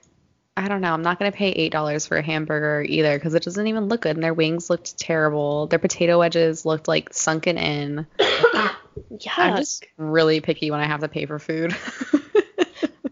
[0.58, 0.92] I don't know.
[0.94, 4.02] I'm not gonna pay eight dollars for a hamburger either because it doesn't even look
[4.02, 4.16] good.
[4.18, 5.68] And their wings looked terrible.
[5.68, 8.08] Their potato wedges looked like sunken in.
[8.20, 8.72] Yeah.
[9.38, 11.76] I'm just really picky when I have to pay for food.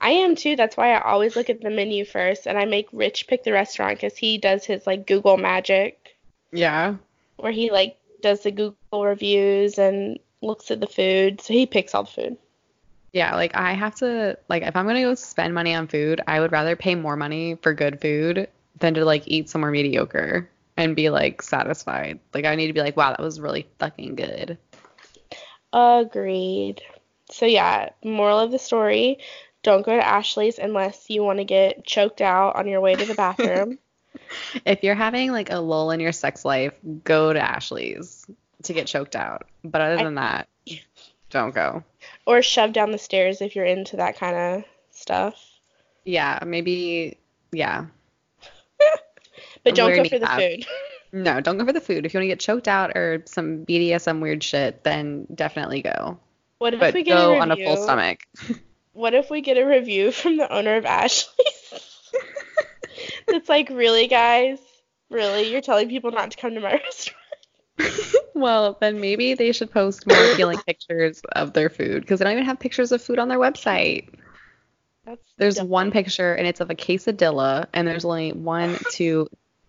[0.05, 0.55] I am too.
[0.55, 3.51] That's why I always look at the menu first, and I make Rich pick the
[3.51, 6.15] restaurant because he does his like Google magic,
[6.51, 6.97] yeah.
[7.37, 11.41] where he like does the Google reviews and looks at the food.
[11.41, 12.37] So he picks all the food.
[13.13, 16.39] Yeah, like I have to like if I'm gonna go spend money on food, I
[16.39, 20.95] would rather pay more money for good food than to like eat somewhere mediocre and
[20.95, 22.19] be like satisfied.
[22.31, 24.59] Like I need to be like, wow, that was really fucking good.
[25.73, 26.83] Agreed.
[27.31, 29.17] So yeah, moral of the story:
[29.65, 33.03] don't go to Ashley's unless you want to get choked out on your way to
[33.05, 33.79] the bathroom.
[34.63, 36.73] If you're having like a lull in your sex life,
[37.03, 38.25] go to Ashley's
[38.63, 39.47] to get choked out.
[39.63, 40.47] But other I- than that,
[41.31, 41.83] don't go.
[42.27, 45.35] or shove down the stairs if you're into that kind of stuff.
[46.05, 47.17] Yeah, maybe
[47.51, 47.87] yeah.
[49.63, 50.39] But don't go for the out.
[50.39, 50.65] food.
[51.11, 52.05] No, don't go for the food.
[52.05, 56.19] If you want to get choked out or some BDSM weird shit, then definitely go.
[56.57, 58.19] What if But we get go a on a full stomach.
[58.95, 61.31] What if we get a review from the owner of Ashley's?
[63.27, 64.59] It's like, really, guys?
[65.09, 65.51] Really?
[65.51, 66.73] You're telling people not to come to my
[67.77, 68.23] restaurant?
[68.33, 72.33] well, then maybe they should post more appealing pictures of their food because they don't
[72.33, 74.07] even have pictures of food on their website.
[75.05, 79.27] That's There's one picture and it's of a quesadilla, and there's only one, two,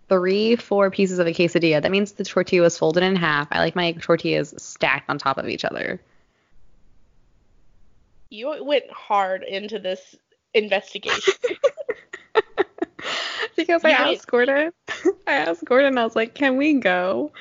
[0.08, 1.82] three, four pieces of a quesadilla.
[1.82, 3.48] That means the tortilla was folded in half.
[3.50, 6.00] I like my tortillas stacked on top of each other.
[8.30, 10.16] You went hard into this
[10.54, 11.34] investigation.
[13.56, 14.72] because I asked Gordon,
[15.26, 17.32] I asked Gordon, I was like, can we go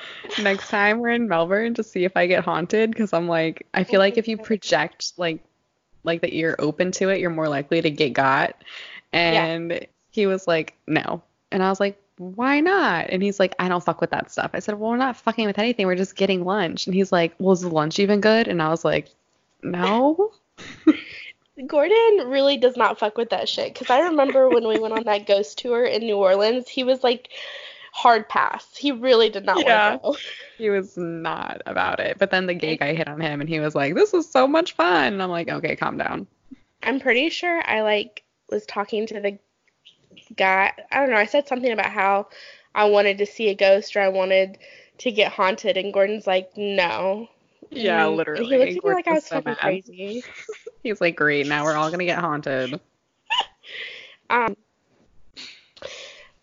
[0.42, 2.90] next time we're in Melbourne to see if I get haunted?
[2.90, 5.42] Because I'm like, I feel like if you project like,
[6.04, 8.62] like that you're open to it, you're more likely to get got.
[9.12, 11.22] And he was like, no.
[11.50, 13.06] And I was like, why not?
[13.10, 14.50] And he's like, I don't fuck with that stuff.
[14.54, 15.86] I said, well, we're not fucking with anything.
[15.86, 16.86] We're just getting lunch.
[16.86, 18.48] And he's like, well, is the lunch even good?
[18.48, 19.10] And I was like,
[19.62, 20.32] no.
[21.66, 23.72] Gordon really does not fuck with that shit.
[23.72, 27.02] Because I remember when we went on that ghost tour in New Orleans, he was
[27.02, 27.30] like
[27.92, 28.76] hard pass.
[28.76, 29.92] He really did not Yeah.
[29.92, 30.16] want to go.
[30.58, 32.18] He was not about it.
[32.18, 34.46] But then the gay guy hit on him and he was like, This is so
[34.46, 35.14] much fun.
[35.14, 36.26] And I'm like, Okay, calm down.
[36.82, 39.38] I'm pretty sure I like was talking to the
[40.36, 40.72] guy.
[40.92, 41.16] I don't know.
[41.16, 42.28] I said something about how
[42.74, 44.58] I wanted to see a ghost or I wanted
[44.98, 47.28] to get haunted, and Gordon's like, no.
[47.70, 48.44] Yeah, And literally.
[48.46, 49.58] He looked at me like I was so fucking mad.
[49.58, 50.24] crazy.
[50.82, 52.80] He's like, Great, now we're all gonna get haunted.
[54.28, 54.56] Um,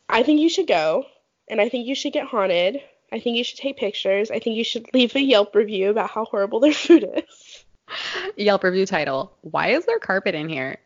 [0.07, 1.05] I think you should go,
[1.49, 2.81] and I think you should get haunted.
[3.11, 4.31] I think you should take pictures.
[4.31, 7.65] I think you should leave a Yelp review about how horrible their food is.
[8.37, 9.33] Yelp review title.
[9.41, 10.77] Why is there carpet in here?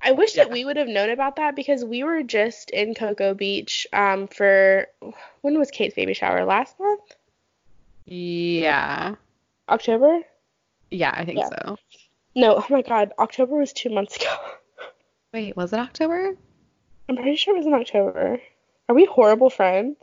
[0.00, 0.44] I wish Yeah.
[0.44, 4.28] that we would have known about that because we were just in Cocoa Beach um,
[4.28, 4.86] for
[5.40, 6.44] when was Kate's baby shower?
[6.44, 7.00] Last month?
[8.06, 9.14] Yeah.
[9.68, 10.20] October?
[10.90, 11.48] Yeah, I think Yeah.
[11.48, 11.78] so.
[12.36, 14.34] No, oh my god, October was two months ago.
[15.32, 16.36] Wait, was it October?
[17.08, 18.40] I'm pretty sure it was in October.
[18.88, 19.96] Are we horrible friends?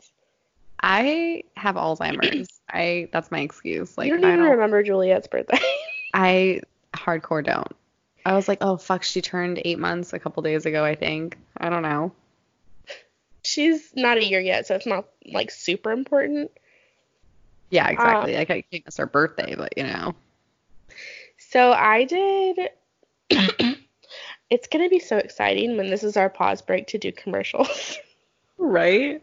[0.80, 2.48] I have Alzheimer's.
[2.70, 3.96] I that's my excuse.
[3.96, 5.58] Like you don't I even don't remember Juliet's birthday.
[6.14, 6.60] I
[6.94, 7.74] hardcore don't.
[8.24, 11.36] I was like, oh fuck, she turned eight months a couple days ago, I think.
[11.56, 12.12] I don't know.
[13.44, 16.50] She's not a year yet, so it's not like super important.
[17.72, 18.36] Yeah, Um, exactly.
[18.36, 20.14] like I can't miss her birthday, but you know.
[21.38, 22.68] So I did.
[24.50, 27.98] it's gonna be so exciting when this is our pause break to do commercials.
[28.58, 29.20] Right?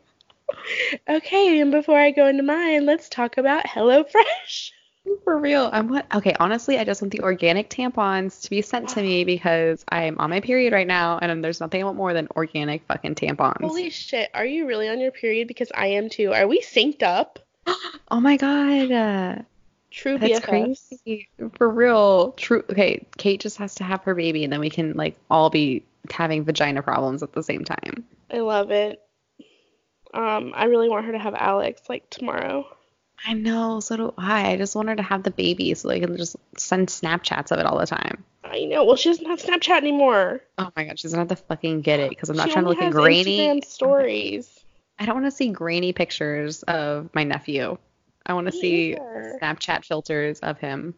[1.08, 4.72] okay, and before I go into mine, let's talk about HelloFresh.
[5.24, 5.70] For real.
[5.72, 9.24] I'm what okay, honestly, I just want the organic tampons to be sent to me
[9.24, 12.84] because I'm on my period right now and there's nothing I want more than organic
[12.86, 13.62] fucking tampons.
[13.62, 15.48] Holy shit, are you really on your period?
[15.48, 16.34] Because I am too.
[16.34, 17.40] Are we synced up?
[18.12, 18.91] oh my god.
[18.91, 19.36] Uh,
[19.91, 20.43] True That's BFFs.
[20.43, 21.29] crazy.
[21.55, 22.34] For real.
[22.34, 22.63] True.
[22.69, 25.84] Okay, Kate just has to have her baby and then we can like all be
[26.12, 28.05] having vagina problems at the same time.
[28.32, 29.01] I love it.
[30.13, 32.65] Um, I really want her to have Alex like tomorrow.
[33.25, 34.51] I know, so do I.
[34.51, 37.60] I just want her to have the baby so they can just send Snapchats of
[37.60, 38.23] it all the time.
[38.43, 38.86] I know.
[38.86, 40.41] Well, she doesn't have Snapchat anymore.
[40.58, 42.63] Oh my god, she's gonna have to fucking get it because I'm not she trying
[42.65, 43.39] to look at has grainy.
[43.39, 44.59] Instagram stories.
[45.00, 47.78] I don't want to see grainy pictures of my nephew.
[48.26, 49.40] I want to see either.
[49.42, 50.94] Snapchat filters of him.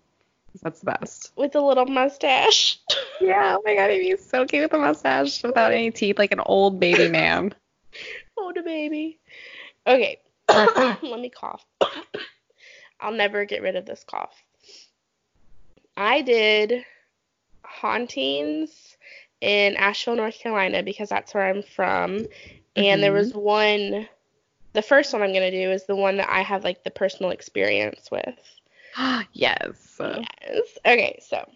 [0.62, 1.32] That's the best.
[1.38, 2.80] with a little mustache.
[3.22, 6.32] Yeah, oh my god, he'd be so cute with a mustache without any teeth, like
[6.32, 7.54] an old baby man.
[8.56, 9.20] the baby.
[9.86, 11.64] Okay, let me cough.
[13.00, 14.34] I'll never get rid of this cough.
[15.96, 16.84] I did
[17.64, 18.98] hauntings
[19.40, 22.26] in Asheville, North Carolina, because that's where I'm from.
[22.75, 23.15] And there Mhm.
[23.15, 24.07] was one.
[24.73, 27.31] The first one I'm gonna do is the one that I have like the personal
[27.31, 28.39] experience with.
[29.34, 29.97] yes.
[29.99, 30.77] Yes.
[30.86, 31.49] Okay, so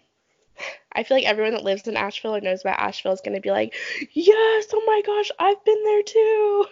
[0.92, 3.42] I feel like everyone that lives in Asheville or knows about Asheville is going to
[3.42, 3.74] be like,
[4.12, 6.66] yes, oh my gosh, I've been there too.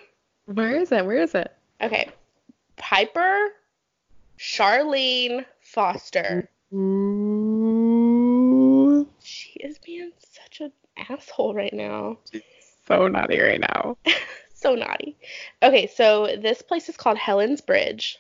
[0.47, 1.05] Where is it?
[1.05, 1.53] Where is it?
[1.83, 2.09] Okay,
[2.77, 3.51] Piper
[4.39, 6.49] Charlene Foster.
[7.85, 9.07] Ooh.
[9.21, 12.19] She is being such an asshole right now.
[12.89, 13.97] So naughty right now.
[14.57, 15.15] So naughty.
[15.63, 18.17] Okay, so this place is called Helen's Bridge.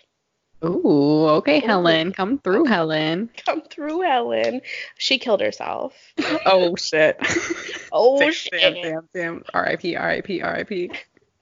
[0.63, 1.67] Ooh, okay, Ooh.
[1.67, 2.13] Helen.
[2.13, 3.31] Come through, Helen.
[3.47, 4.61] Come through, Helen.
[4.99, 5.95] She killed herself.
[6.45, 7.17] Oh shit.
[7.93, 8.51] Oh, Damn, shit.
[8.61, 9.45] damn, damn, damn.
[9.55, 9.97] R.I.P.
[9.97, 10.43] R.I.P.
[10.43, 10.91] R.I.P.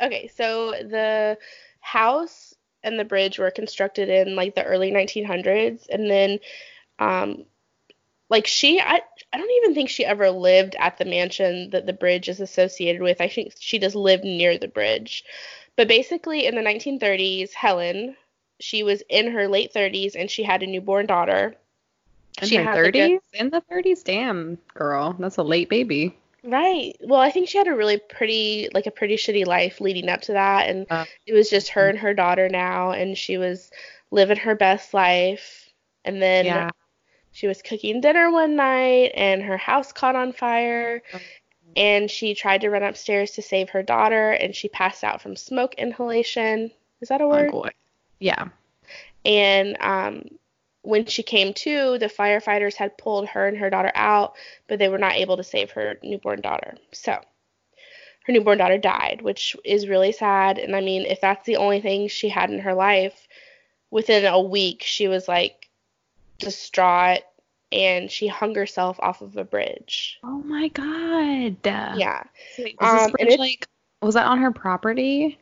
[0.01, 1.37] Okay, so the
[1.81, 2.55] house
[2.85, 6.39] and the bridge were constructed in like the early 1900s, and then,
[7.01, 7.45] um,
[8.33, 11.93] like she, I, I don't even think she ever lived at the mansion that the
[11.93, 13.21] bridge is associated with.
[13.21, 15.23] I think she just lived near the bridge.
[15.77, 18.17] But basically, in the 1930s, Helen,
[18.59, 21.55] she was in her late 30s and she had a newborn daughter.
[22.41, 23.21] In she her had, like, a- 30s?
[23.35, 24.03] In the 30s?
[24.03, 25.15] Damn, girl.
[25.19, 26.17] That's a late baby.
[26.43, 26.97] Right.
[27.03, 30.23] Well, I think she had a really pretty, like a pretty shitty life leading up
[30.23, 33.71] to that, and Uh, it was just her and her daughter now, and she was
[34.11, 35.69] living her best life.
[36.05, 36.71] And then Yeah.
[37.33, 41.19] She was cooking dinner one night, and her house caught on fire, Oh.
[41.77, 45.35] and she tried to run upstairs to save her daughter, and she passed out from
[45.37, 46.71] smoke inhalation.
[47.01, 47.51] Is that a Oh, word?
[47.51, 47.71] boy.
[48.21, 48.49] Yeah.
[49.25, 50.29] And um,
[50.83, 54.35] when she came to, the firefighters had pulled her and her daughter out,
[54.69, 56.77] but they were not able to save her newborn daughter.
[56.93, 57.19] So
[58.27, 60.59] her newborn daughter died, which is really sad.
[60.59, 63.27] And I mean, if that's the only thing she had in her life,
[63.91, 65.62] within a week, she was like
[66.43, 67.23] distraught
[67.71, 70.19] and she hung herself off of a bridge.
[70.23, 71.57] Oh my god.
[71.99, 72.23] Yeah.
[72.59, 73.67] Wait, was Um, bridge, like
[74.03, 75.39] was that on her property?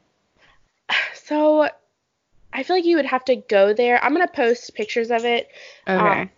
[1.15, 1.69] So
[2.53, 4.03] I feel like you would have to go there.
[4.03, 5.49] I'm going to post pictures of it
[5.87, 6.23] Okay.
[6.23, 6.31] Um,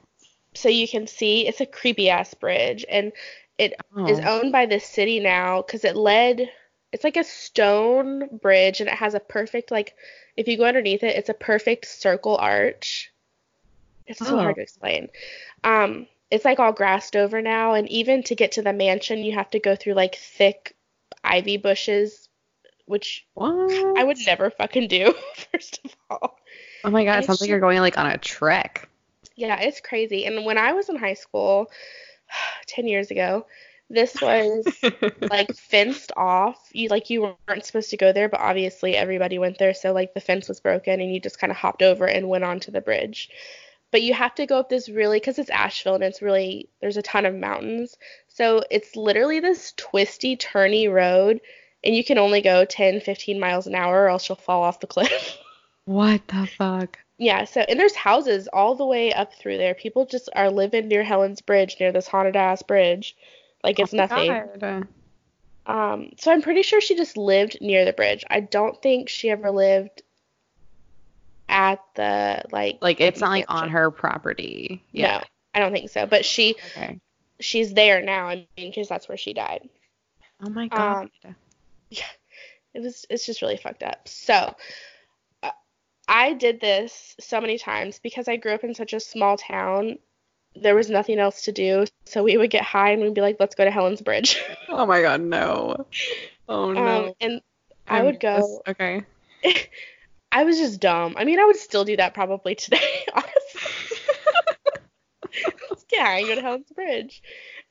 [0.54, 1.46] so you can see.
[1.46, 3.12] It's a creepy ass bridge and
[3.58, 3.74] it
[4.08, 4.40] is Oh.
[4.40, 6.50] owned by the city now because it led
[6.92, 9.94] it's like a stone bridge and it has a perfect like
[10.36, 13.11] if you go underneath it, it's a perfect circle arch.
[14.06, 14.54] It's so hard Oh.
[14.54, 15.08] to explain.
[15.64, 19.32] Um, it's like all grassed over now, and even to get to the mansion, you
[19.32, 20.74] have to go through like thick
[21.22, 22.28] ivy bushes,
[22.86, 23.96] which What?
[23.98, 25.14] I would never fucking do.
[25.52, 26.38] First of all,
[26.84, 28.88] Oh my god, it sounds like you're going like on a trek.
[29.36, 30.26] yeah, it's crazy.
[30.26, 31.70] And when I was in high school,
[32.66, 33.46] ten years ago,
[33.90, 34.66] this was
[35.30, 36.58] like fenced off.
[36.72, 40.14] You like you weren't supposed to go there, but obviously everybody went there, so like
[40.14, 42.80] the fence was broken and you just kind of hopped over and went onto the
[42.80, 43.28] bridge.
[43.92, 46.96] But you have to go up this really cuz it's Asheville and it's really there's
[46.96, 47.96] a ton of mountains.
[48.28, 51.40] So it's literally this twisty, turny road
[51.84, 54.80] and you can only go 10, 15 miles an hour or else you'll fall off
[54.80, 55.38] the cliff.
[55.84, 56.98] what the fuck?
[57.18, 59.74] yeah, so and there's houses all the way up through there.
[59.74, 63.16] People just are living near Helen's Bridge, near this haunted ass bridge.
[63.62, 64.32] Like it's Oh nothing.
[64.58, 64.88] God.
[65.64, 68.24] Um, so I'm pretty sure she just lived near the bridge.
[68.28, 70.02] I don't think she ever lived
[71.52, 72.78] at the like.
[72.80, 74.82] Like it's not like on her property.
[74.92, 75.22] No, Yeah.
[75.54, 76.06] I don't think so.
[76.06, 76.98] But she Okay.
[77.38, 78.26] she's there now.
[78.28, 79.68] I mean, because that's where she died.
[80.44, 81.08] Oh my god.
[81.24, 81.36] Um,
[82.74, 84.08] It was it's just really fucked up.
[84.08, 84.54] So
[85.42, 85.50] uh,
[86.08, 89.98] I did this so many times because I grew up in such a small town.
[90.56, 93.36] There was nothing else to do, so we would get high and we'd be like,
[93.38, 95.86] "Let's go to Helen's Bridge." oh my god, no.
[96.48, 97.06] Oh no.
[97.08, 97.40] um, and
[97.86, 98.62] I would miss- go.
[98.68, 99.04] Okay.
[100.32, 101.14] I was just dumb.
[101.16, 103.92] I mean, I would still do that probably today, honestly.
[106.02, 107.22] High and go to Helen's Bridge.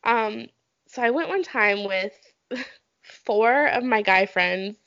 [0.03, 0.47] Um,
[0.87, 2.13] so I went one time with
[3.01, 4.77] four of my guy friends.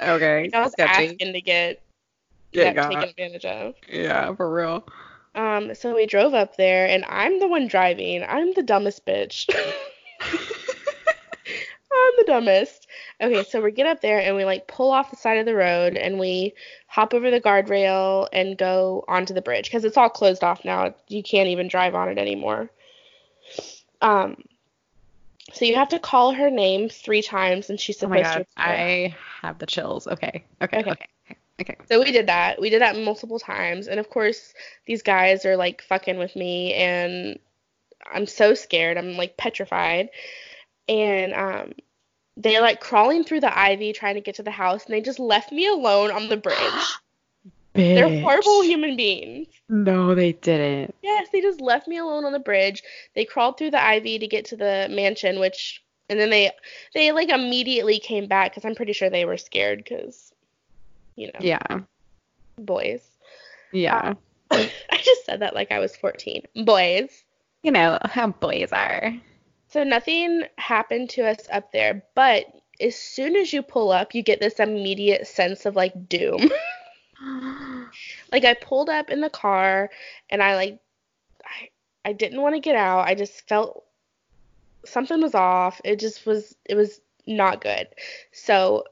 [0.00, 0.50] Okay.
[0.54, 1.06] I was Sketchy.
[1.06, 1.80] asking to get,
[2.52, 3.74] Get get taken advantage of.
[3.88, 4.86] Yeah, for real.
[5.34, 8.24] Um, so we drove up there, and I'm the one driving.
[8.24, 9.48] I'm the dumbest bitch.
[12.08, 12.86] I'm the dumbest.
[13.20, 15.54] Okay, so we get up there and we like pull off the side of the
[15.54, 16.54] road and we
[16.86, 20.94] hop over the guardrail and go onto the bridge because it's all closed off now.
[21.08, 22.70] You can't even drive on it anymore.
[24.00, 24.42] Um,
[25.52, 28.46] so you have to call her name three times and she's supposed Oh my god,
[28.56, 28.62] to.
[28.70, 30.06] I have the chills.
[30.06, 30.44] Okay.
[30.62, 30.78] Okay.
[30.78, 30.90] Okay.
[30.90, 31.06] Okay.
[31.30, 31.38] Okay.
[31.60, 31.76] Okay.
[31.88, 32.60] So we did that.
[32.60, 33.88] We did that multiple times.
[33.88, 34.54] And of course,
[34.86, 37.38] these guys are like fucking with me and
[38.10, 38.96] I'm so scared.
[38.96, 40.10] I'm like petrified.
[40.88, 41.72] And um
[42.38, 45.18] they're like crawling through the ivy trying to get to the house and they just
[45.18, 46.56] left me alone on the bridge.
[47.74, 47.94] Bitch.
[47.94, 49.46] They're horrible human beings.
[49.68, 50.94] No, they didn't.
[51.02, 52.82] Yes, they just left me alone on the bridge.
[53.14, 56.50] They crawled through the ivy to get to the mansion, which and then they
[56.94, 60.32] they like immediately came back cuz I'm pretty sure they were scared cuz
[61.16, 61.80] you know, Yeah.
[62.56, 63.02] boys.
[63.72, 64.14] Yeah.
[64.14, 64.18] Um,
[64.90, 66.42] I just said that like I was 14.
[66.64, 67.24] Boys.
[67.62, 69.12] you know how boys are.
[69.78, 72.46] So nothing happened to us up there, but
[72.80, 76.50] as soon as you pull up, you get this immediate sense of like doom.
[78.32, 79.88] like I pulled up in the car
[80.30, 80.80] and I like
[81.44, 81.68] I
[82.04, 83.06] I didn't want to get out.
[83.06, 83.84] I just felt
[84.84, 85.80] something was off.
[85.84, 87.86] It just was it was not good.
[88.32, 88.82] So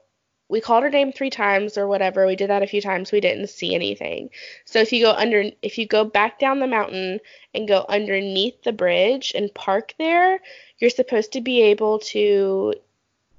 [0.49, 2.25] we called her name three times or whatever.
[2.25, 3.11] We did that a few times.
[3.11, 4.29] We didn't see anything.
[4.65, 7.19] So if you go under if you go back down the mountain
[7.53, 10.39] and go underneath the bridge and park there,
[10.79, 12.73] you're supposed to be able to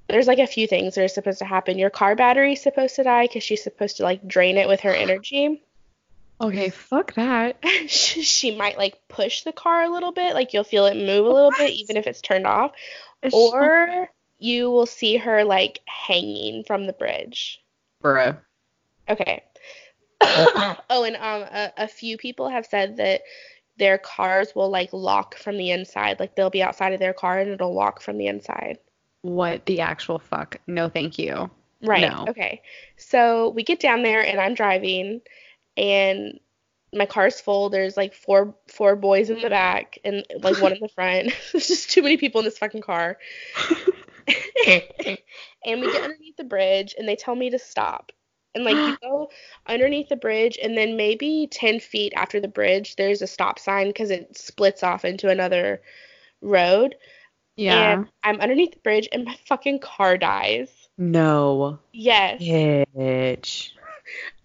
[0.09, 1.79] there's like a few things that are supposed to happen.
[1.79, 4.95] Your car battery's supposed to die because she's supposed to like drain it with her
[4.95, 5.63] energy.
[6.41, 7.59] okay, fuck that.
[7.89, 11.27] she she might like push the car a little bit, like you'll feel it move
[11.27, 12.73] a little bit even if it's turned off,
[13.33, 17.63] or you will see her like hanging from the bridge.
[18.03, 18.37] bruh.
[19.09, 19.43] Okay.
[20.21, 23.23] oh, and um, a, a few people have said that
[23.79, 27.39] their cars will like lock from the inside, like they'll be outside of their car
[27.39, 28.79] and it'll lock from the inside.
[29.23, 30.61] What the actual fuck?
[30.67, 31.51] No, thank you.
[31.83, 32.11] Right.
[32.11, 32.27] No.
[32.29, 32.63] Okay.
[32.97, 35.21] So we get down there and I'm driving
[35.77, 36.41] and
[36.93, 37.71] my car's full.
[37.71, 41.33] There's like four four boys in the back and like one in the front.
[41.53, 43.19] There's just too many people in this fucking car.
[45.65, 48.13] and we get underneath the bridge and they tell me to stop.
[48.55, 49.31] And like you go
[49.67, 53.89] underneath the bridge and then maybe 10 feet after the bridge there's a stop sign
[53.89, 55.83] because it splits off into another
[56.41, 56.95] road.
[57.57, 57.93] Yeah.
[57.93, 60.71] And I'm underneath the bridge and my fucking car dies.
[60.97, 61.79] no.
[61.93, 62.41] Yes.
[62.43, 63.71] Bitch.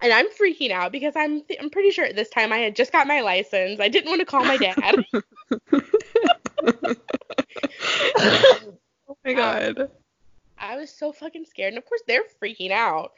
[0.01, 2.91] and I'm freaking out because I'm I'm pretty sure at this time I had just
[2.91, 3.79] got my license.
[3.79, 5.05] I didn't want to call my dad.
[8.19, 8.77] Um,
[9.13, 9.89] oh my god.
[10.57, 13.13] I was so fucking scared, and of course they're freaking out.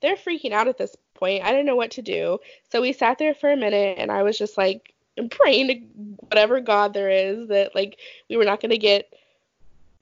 [0.00, 1.44] They're freaking out at this point.
[1.44, 2.38] I didn't know what to do,
[2.70, 4.94] so we sat there for a minute, and I was just like
[5.30, 5.74] praying to
[6.28, 9.12] whatever god there is that like we were not gonna get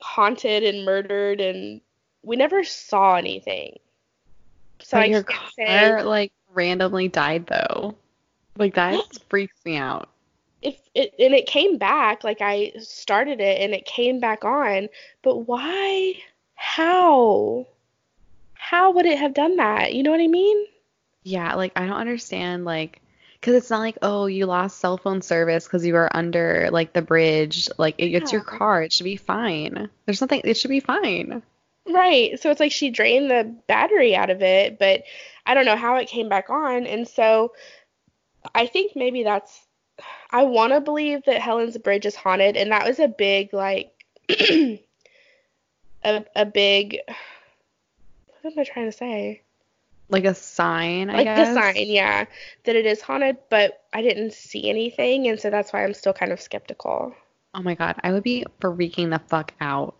[0.00, 1.80] haunted and murdered and
[2.22, 3.78] we never saw anything.
[4.80, 7.94] So but I your can't car say like randomly died though.
[8.56, 10.08] Like that freaks me out.
[10.64, 14.88] If it and it came back like I started it and it came back on,
[15.22, 16.14] but why?
[16.54, 17.66] How?
[18.54, 19.94] How would it have done that?
[19.94, 20.66] You know what I mean?
[21.22, 23.00] Yeah, like I don't understand like
[23.40, 26.92] because it's not like oh you lost cell phone service because you were under like
[26.92, 30.70] the bridge like it, it's your car it should be fine there's nothing it should
[30.70, 31.42] be fine
[31.86, 32.40] Right.
[32.40, 35.04] So it's like she drained the battery out of it, but
[35.44, 36.86] I don't know how it came back on.
[36.86, 37.52] And so
[38.54, 39.63] I think maybe that's
[40.30, 43.92] I want to believe that Helen's Bridge is haunted and that was a big like
[44.30, 44.78] a
[46.04, 46.98] a big
[48.40, 49.40] what am I trying to say?
[50.10, 52.26] like a sign I like guess the sign, yeah,
[52.64, 56.12] that it is haunted, but I didn't see anything and so that's why I'm still
[56.12, 57.14] kind of skeptical.
[57.54, 59.94] oh my god I would be freaking the fuck out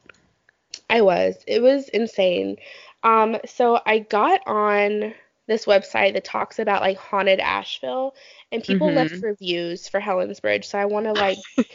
[0.90, 1.36] I was.
[1.46, 2.56] It was insane.
[3.02, 5.14] Um, so I got on
[5.46, 8.14] this website that talks about like haunted Asheville,
[8.52, 8.96] and people Mhm.
[8.96, 10.66] left reviews for Helen's Bridge.
[10.66, 11.38] So I want to like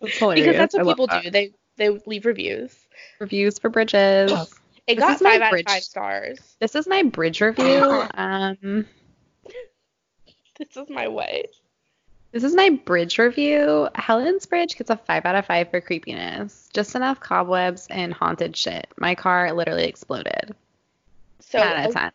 [0.00, 1.24] that's because that's what love people that.
[1.24, 1.30] do.
[1.30, 2.76] They they leave reviews.
[3.18, 4.30] reviews for bridges
[4.86, 5.66] It This got is my five out bridge.
[5.66, 6.56] of five stars.
[6.60, 8.86] this is my bridge review um
[10.58, 11.46] This is my way.
[12.32, 13.88] This is my bridge review.
[13.94, 16.68] Helen's Bridge gets a 5 out of 5 for creepiness.
[16.72, 18.88] Just enough cobwebs and haunted shit.
[18.98, 20.54] My car literally exploded.
[21.40, 22.12] So 10 out of 10.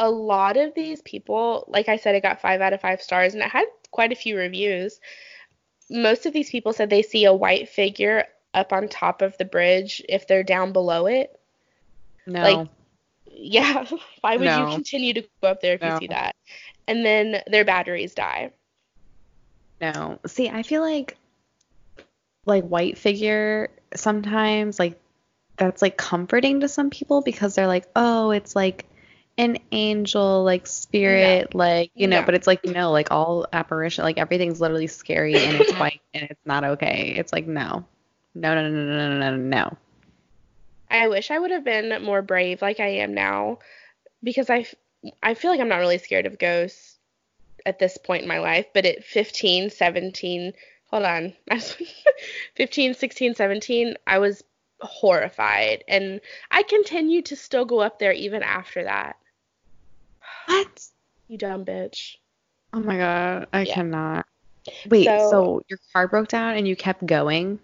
[0.00, 3.34] A lot of these people, like I said, it got five out of five stars,
[3.34, 4.98] and it had quite a few reviews.
[5.90, 8.24] Most of these people said they see a white figure
[8.54, 11.38] up on top of the bridge if they're down below it.
[12.26, 12.42] No.
[12.42, 12.68] like,
[13.30, 13.84] Yeah,
[14.22, 14.66] why would No.
[14.68, 15.92] you continue to go up there if No.
[15.94, 16.34] you see that?
[16.88, 18.52] And then their batteries die.
[19.80, 20.18] no.
[20.26, 21.16] See, I feel like
[22.46, 24.98] like white figure sometimes like
[25.56, 28.86] that's like comforting to some people because they're like, "Oh, it's like
[29.40, 32.26] an angel like spirit like, you know, No.
[32.26, 36.24] but it's like no, like all apparition like everything's literally scary and it's white and
[36.30, 37.14] it's not okay.
[37.16, 37.84] It's like no.
[38.34, 39.76] No, no, no, no, no, no, no, no.
[40.90, 43.58] I wish I would have been more brave like I am now
[44.22, 44.66] because i
[45.22, 46.98] i feel like I'm not really scared of ghosts
[47.64, 50.52] at this point in my life, but at 15, 17,
[50.90, 51.76] hold on, I was
[52.56, 54.42] 15, 16, 17, I was
[54.80, 56.20] horrified and
[56.50, 59.16] I continue to still go up there even after that.
[60.46, 60.86] What?
[61.28, 62.16] You dumb bitch.
[62.72, 63.74] Oh my god, I Yeah.
[63.74, 64.26] cannot.
[64.88, 67.58] Wait, So- so, your car broke down and you kept going?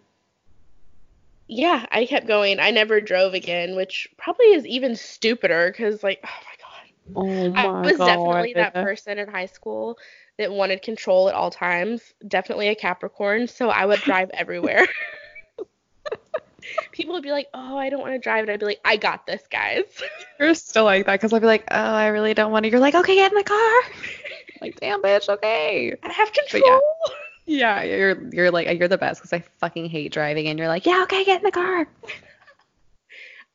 [1.48, 2.58] Yeah, I kept going.
[2.58, 6.62] I never drove again, which probably is even stupider because, like, oh my god.
[7.14, 8.06] Oh my I was god.
[8.06, 9.96] definitely that person in high school
[10.38, 12.14] that wanted control at all times.
[12.26, 14.88] Definitely a Capricorn, so I would drive everywhere.
[16.92, 18.96] People would be like, "Oh, I don't want to drive," and I'd be like, "I
[18.96, 19.84] got this, guys."
[20.40, 22.70] You're still like that because I'd be like, oh, I really don't want to.
[22.70, 23.80] You're like, okay, get in the car.
[24.60, 25.94] like, damn, bitch, okay.
[26.02, 26.58] I have yeah.
[26.60, 26.82] control.
[27.46, 30.84] Yeah, you're you're like you're the best because I fucking hate driving, and you're like,
[30.84, 31.86] yeah, okay, get in the car.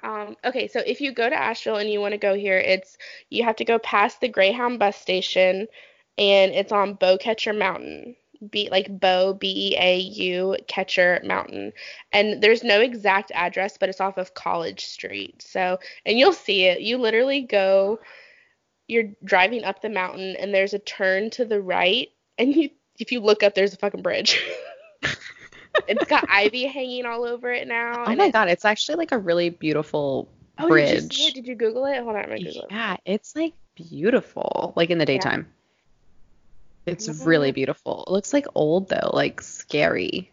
[0.03, 2.97] Um, okay, so if you go to Asheville and you want to go here, it's
[3.30, 5.68] you have to go past the Greyhound bus station,
[6.18, 8.16] and it's on Beaucatcher Mountain.
[8.49, 11.73] B like Bow B E A U Catcher Mountain,
[12.11, 15.41] and there's no exact address, but it's off of College Street.
[15.41, 16.81] So, and you'll see it.
[16.81, 17.99] You literally go,
[18.87, 22.69] you're driving up the mountain, and there's a turn to the right, and you
[22.99, 24.41] if you look up, there's a fucking bridge.
[25.87, 28.03] it's got ivy hanging all over it now.
[28.05, 31.09] Oh and my it- god, it's actually like a really beautiful Oh, bridge.
[31.09, 31.31] did you?
[31.33, 31.97] Did you Google it?
[32.03, 32.71] Hold on, I'm gonna Google it.
[32.71, 35.51] Yeah, it's like beautiful, like in the daytime.
[36.86, 38.03] It's really beautiful.
[38.07, 40.32] It looks like old though, like scary.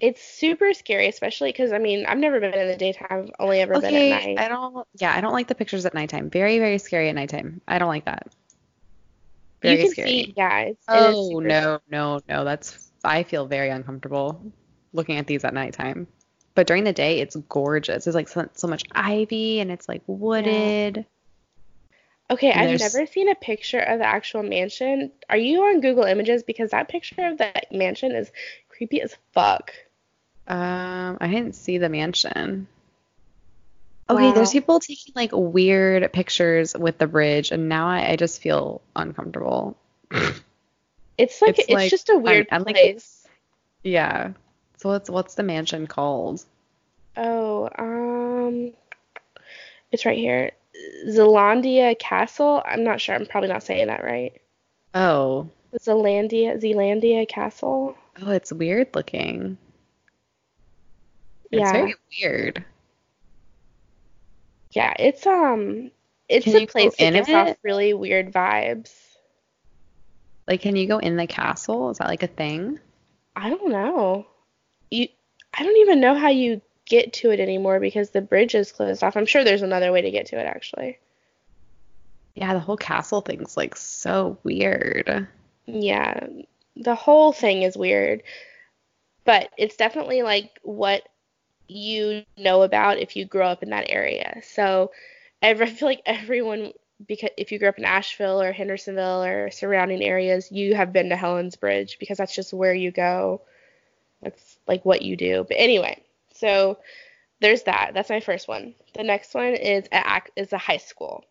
[0.00, 3.06] It's super scary, especially because I mean I've never been in the daytime.
[3.10, 4.38] I've only ever been Okay, at night.
[4.38, 4.86] I don't.
[5.00, 6.30] Yeah, I don't like the pictures at nighttime.
[6.30, 7.60] Very, very scary at nighttime.
[7.66, 8.34] I don't like that.
[9.62, 10.08] Very you can scary.
[10.08, 10.60] see, yeah.
[10.60, 12.44] It's, it is Oh no, no, no.
[12.44, 14.52] That's I feel very uncomfortable
[14.92, 16.06] looking at these at nighttime.
[16.54, 18.04] But during the day, it's gorgeous.
[18.04, 21.06] There's like so, so much ivy and it's like wooded.
[22.34, 25.12] Okay, And I've there's- never seen a picture of the actual mansion.
[25.30, 26.42] Are you on Google Images?
[26.42, 28.30] Because that picture of that mansion is
[28.68, 29.72] creepy as fuck.
[30.48, 32.66] Um, I didn't see the mansion.
[34.10, 38.40] Okay, there's people taking like weird pictures with the bridge, and now I, I just
[38.42, 39.76] feel uncomfortable.
[41.16, 43.26] It's like It's it's, like- just a weird I'm like- place.
[43.82, 44.32] Yeah.
[44.78, 46.44] So what's what's the mansion called?
[47.16, 48.72] Oh, um,
[49.92, 50.50] it's right here.
[51.08, 52.62] Zealandia Castle.
[52.64, 53.14] I'm not sure.
[53.14, 54.40] I'm probably not saying that right.
[54.94, 55.48] Oh,
[55.78, 57.96] Zealandia, Zealandia Castle.
[58.22, 59.58] oh, it's weird looking.
[61.50, 61.62] Yeah.
[61.62, 62.64] It's very weird.
[64.72, 65.90] Yeah, it's um
[66.28, 67.34] it's Can a place that gives it?
[67.34, 68.92] off really weird vibes.
[70.48, 71.90] Like, can you go in the castle?
[71.90, 72.78] Is that like a thing?
[73.36, 74.26] I don't know.
[74.90, 75.08] You
[75.56, 79.02] I don't even know how you get to it anymore because the bridge is closed
[79.02, 79.16] off.
[79.16, 80.98] I'm sure there's another way to get to it actually.
[82.34, 85.28] Yeah, the whole castle thing's like so weird.
[85.66, 86.26] Yeah,
[86.76, 88.22] the whole thing is weird,
[89.24, 91.08] but it's definitely like what
[91.68, 94.40] you know about if you grow up in that area.
[94.42, 94.90] So
[95.40, 96.72] every, I feel like everyone,
[97.06, 101.10] because if you grew up in Asheville or Hendersonville or surrounding areas, you have been
[101.10, 103.42] to Helen's Bridge because that's just where you go.
[104.22, 105.44] That's like what you do.
[105.46, 106.02] But anyway,
[106.34, 106.78] so
[107.40, 107.92] there's that.
[107.94, 108.74] That's my first one.
[108.94, 111.24] The next one is a, is a high school.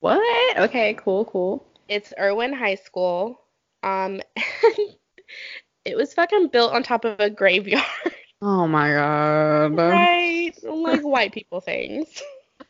[0.00, 0.58] What?
[0.58, 1.66] Okay, cool, cool.
[1.88, 3.40] It's Erwin High School.
[3.82, 4.20] Um,
[5.84, 7.84] it was fucking built on top of a graveyard.
[8.42, 9.74] Oh my god.
[9.78, 10.52] right?
[10.62, 12.22] Like white people things.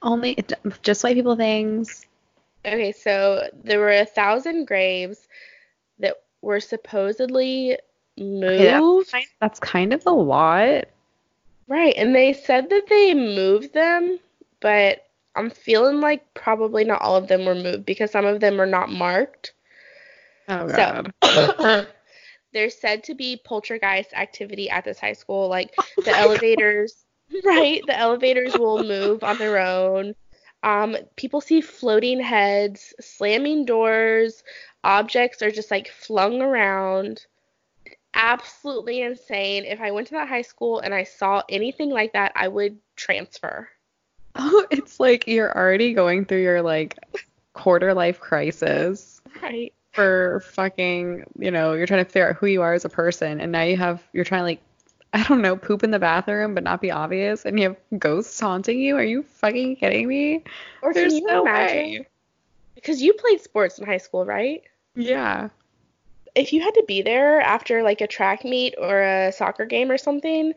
[0.03, 0.39] Only
[0.83, 2.07] just white people things.
[2.65, 5.27] Okay, so there were a thousand graves
[5.99, 7.73] that were supposedly
[8.17, 9.11] Okay, moved.
[9.11, 10.85] that's, that's kind of a lot.
[11.67, 14.19] Right, and they said that they moved them,
[14.61, 18.61] but I'm feeling like probably not all of them were moved because some of them
[18.61, 19.53] are not marked.
[20.49, 21.13] Oh god.
[21.23, 21.87] So
[22.53, 25.49] there's said to be poltergeist activity at this high school.
[25.49, 27.05] Like the elevators,
[27.45, 27.85] right?
[27.87, 30.15] The elevators will move on their own.
[30.63, 34.45] Um, people see floating heads, slamming doors,
[34.83, 37.27] objects are just like flung around.
[38.15, 39.65] Absolutely insane.
[39.65, 42.79] If I went to that high school and I saw anything like that, I would
[42.97, 43.69] transfer.
[44.37, 46.99] Oh, it's like you're already going through your like
[47.53, 49.73] quarter life crisis Right.
[49.93, 53.41] for fucking, you know, you're trying to figure out who you are as a person
[53.41, 54.61] and now you have you're trying to like
[55.13, 58.41] I don't know, poop in the bathroom but not be obvious and you have ghosts
[58.41, 58.97] haunting you?
[58.97, 60.43] Are you fucking kidding me?
[60.83, 61.77] Or can There's you no imagine?
[61.77, 62.09] way.
[62.75, 64.63] Because you played sports in high school, right?
[64.97, 65.49] Yeah.
[66.35, 69.91] If you had to be there after like a track meet or a soccer game
[69.91, 70.53] or something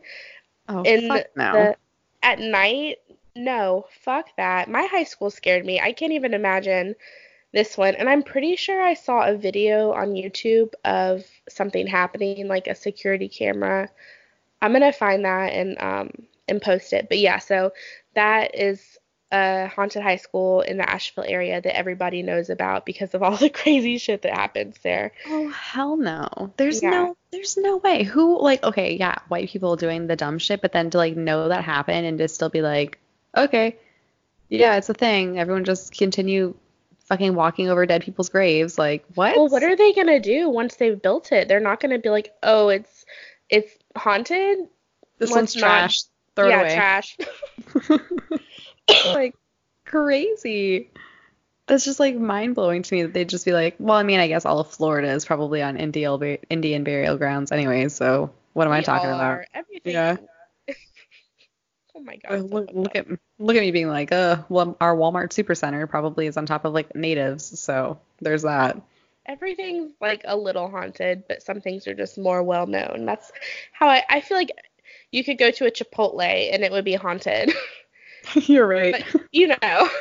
[0.68, 1.52] Oh, in fuck no.
[1.52, 1.76] the
[2.22, 2.98] at night,
[3.34, 4.68] no, fuck that.
[4.68, 5.80] My high school scared me.
[5.80, 6.94] I can't even imagine
[7.52, 7.94] this one.
[7.94, 12.74] And I'm pretty sure I saw a video on YouTube of something happening, like a
[12.74, 13.88] security camera.
[14.60, 16.10] I'm gonna find that and um
[16.48, 17.08] and post it.
[17.08, 17.72] But yeah, so
[18.14, 18.97] that is
[19.30, 23.36] a haunted high school in the Asheville area that everybody knows about because of all
[23.36, 25.12] the crazy shit that happens there.
[25.26, 26.52] Oh hell no.
[26.56, 26.90] There's Yeah.
[26.90, 28.04] no there's no way.
[28.04, 31.48] Who like okay, yeah, white people doing the dumb shit, but then to like know
[31.48, 32.98] that happened and to still be like,
[33.36, 33.76] okay,
[34.48, 35.38] yeah, it's a thing.
[35.38, 36.54] Everyone just continue
[37.04, 38.78] fucking walking over dead people's graves.
[38.78, 39.36] Like what?
[39.36, 41.48] Well, what are they gonna do once they've built it?
[41.48, 43.04] They're not gonna be like, oh, it's
[43.50, 44.58] it's haunted.
[45.18, 46.02] this let's one's not- trash.
[46.36, 46.74] Throw yeah, it away.
[46.76, 47.16] trash.
[49.06, 49.34] like
[49.84, 50.90] crazy.
[51.66, 54.20] That's just like mind blowing to me that they'd just be like, well, I mean,
[54.20, 57.88] I guess all of Florida is probably on Indian Indian burial grounds anyway.
[57.88, 59.44] So what am I talking about?
[59.54, 59.92] Everything.
[59.92, 60.16] Yeah.
[61.94, 62.50] oh my god.
[62.50, 63.06] look, look at
[63.38, 66.72] look at me being like, uh, well, our Walmart Supercenter probably is on top of
[66.72, 68.80] like natives, so there's that.
[69.26, 73.04] Everything's like a little haunted, but some things are just more well known.
[73.04, 73.30] That's
[73.72, 74.50] how I, I feel like
[75.10, 77.52] you could go to a Chipotle and it would be haunted.
[78.46, 79.04] You're right.
[79.12, 79.88] but you know.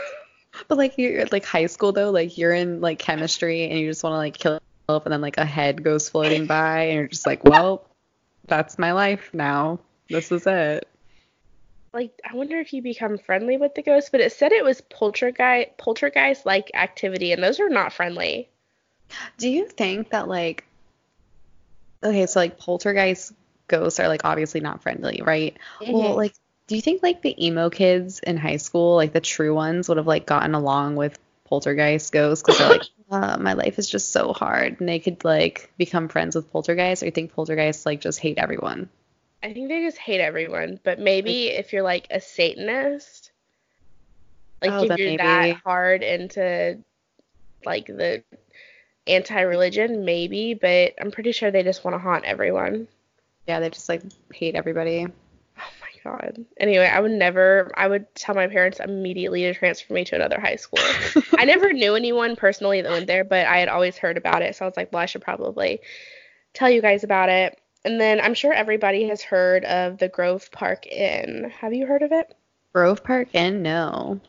[0.67, 4.03] But like you're like high school though, like you're in like chemistry and you just
[4.03, 4.53] want to like kill
[4.89, 7.85] yourself, and then like a head goes floating by, and you're just like, well,
[8.47, 9.79] that's my life now.
[10.09, 10.87] This is it.
[11.93, 14.81] like I wonder if you become friendly with the ghost, but it said it was
[14.81, 18.49] poltergeist poltergeist like activity and those are not friendly.
[19.37, 20.63] Do you think that like
[22.03, 23.33] okay, so like poltergeist
[23.67, 25.55] ghosts are like obviously not friendly, right?
[25.81, 26.15] Well, Mhm.
[26.15, 26.33] like
[26.67, 29.97] do you think like the emo kids in high school, like the true ones, would
[29.97, 34.11] have like gotten along with poltergeist ghosts because they're like, uh, my life is just
[34.11, 38.01] so hard, and they could like become friends with poltergeists, or you think poltergeists like
[38.01, 38.89] just hate everyone?
[39.41, 43.31] I think they just hate everyone, but maybe if you're like a Satanist,
[44.61, 45.17] like Oh, if you're maybe.
[45.17, 46.79] that hard into
[47.65, 48.23] like the
[49.05, 52.87] anti-religion, maybe, but I'm pretty sure they just want to haunt everyone.
[53.47, 54.01] Yeah, they just like
[54.33, 55.07] hate everybody.
[56.07, 56.45] God.
[56.57, 60.39] Anyway, I would never I would tell my parents immediately to transfer me to another
[60.39, 60.79] high school.
[61.37, 64.55] I never knew anyone personally that went there, but I had always heard about it,
[64.55, 65.81] so I was like, well, I should probably
[66.53, 67.59] tell you guys about it.
[67.83, 71.51] And then I'm sure everybody has heard of the Grove Park Inn.
[71.59, 72.33] Have you heard of it?
[72.73, 73.61] Grove Park Inn?
[73.61, 74.19] no.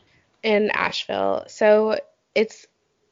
[0.43, 1.45] In Asheville.
[1.47, 1.97] So
[2.35, 2.65] it's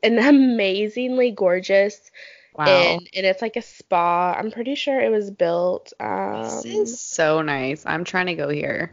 [0.04, 2.12] an amazingly gorgeous
[2.58, 2.66] Wow.
[2.66, 4.34] inn, and it's like a spa.
[4.34, 5.94] I'm pretty sure it was built.
[6.00, 7.86] Um, this is so nice.
[7.86, 8.92] I'm trying to go here.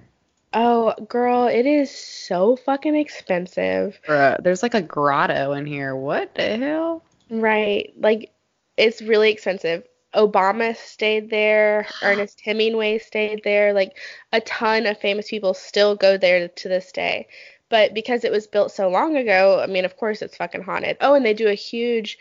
[0.52, 3.98] Oh, girl, it is so fucking expensive.
[4.06, 5.96] Bruh, there's like a grotto in here.
[5.96, 7.02] What the hell?
[7.28, 7.92] Right.
[7.98, 8.30] Like,
[8.76, 9.82] it's really expensive.
[10.14, 11.86] Obama stayed there.
[12.02, 13.72] Ernest Hemingway stayed there.
[13.72, 13.96] Like,
[14.32, 17.26] a ton of famous people still go there to this day.
[17.68, 20.98] But because it was built so long ago, I mean, of course it's fucking haunted.
[21.00, 22.18] Oh, and they do a huge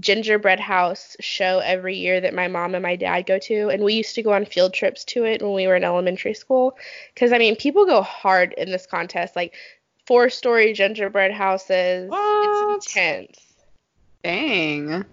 [0.00, 3.68] gingerbread house show every year that my mom and my dad go to.
[3.68, 6.34] And we used to go on field trips to it when we were in elementary
[6.34, 6.76] school.
[7.16, 9.54] Cuz I mean people go hard in this contest like
[10.06, 12.10] four story gingerbread houses.
[12.10, 12.76] What?
[12.76, 13.40] it's intense.
[14.22, 15.04] Dang.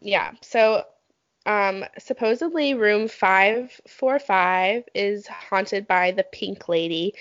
[0.00, 0.84] yeah so
[1.44, 7.14] um supposedly room 545 is haunted by the pink lady.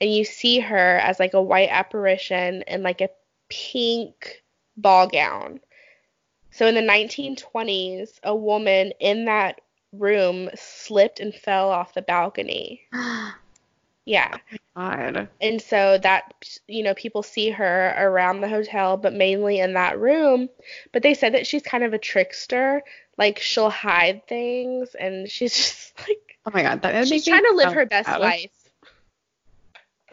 [0.00, 3.08] And you see her as like a white apparition in like a
[3.48, 4.42] pink
[4.76, 5.60] ball gown
[6.56, 9.60] so in the 1920s, a woman in that
[9.92, 12.82] room slipped and fell off the balcony.
[14.08, 14.36] Yeah.
[14.52, 15.28] Oh god.
[15.40, 16.32] And so that,
[16.68, 20.48] you know, people see her around the hotel, but mainly in that room.
[20.92, 22.82] But they said that she's kind of a trickster.
[23.18, 27.54] Like she'll hide things and she's just like, Oh my god, that she's trying to
[27.56, 28.20] live so her best sad.
[28.20, 28.50] life.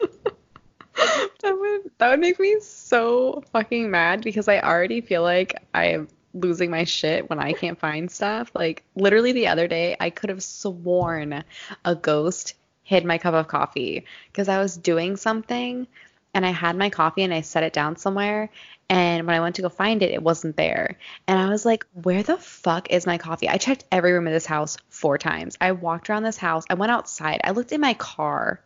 [1.42, 6.08] that would that would make me so fucking mad because I already feel like I'm
[6.34, 8.50] losing my shit when I can't find stuff.
[8.54, 11.44] Like literally the other day, I could have sworn
[11.84, 15.86] a ghost hid my cup of coffee because I was doing something
[16.34, 18.50] and I had my coffee and I set it down somewhere
[18.90, 20.98] and when I went to go find it, it wasn't there.
[21.26, 23.48] And I was like, where the fuck is my coffee?
[23.48, 25.56] I checked every room of this house four times.
[25.60, 26.64] I walked around this house.
[26.68, 27.40] I went outside.
[27.44, 28.60] I looked in my car.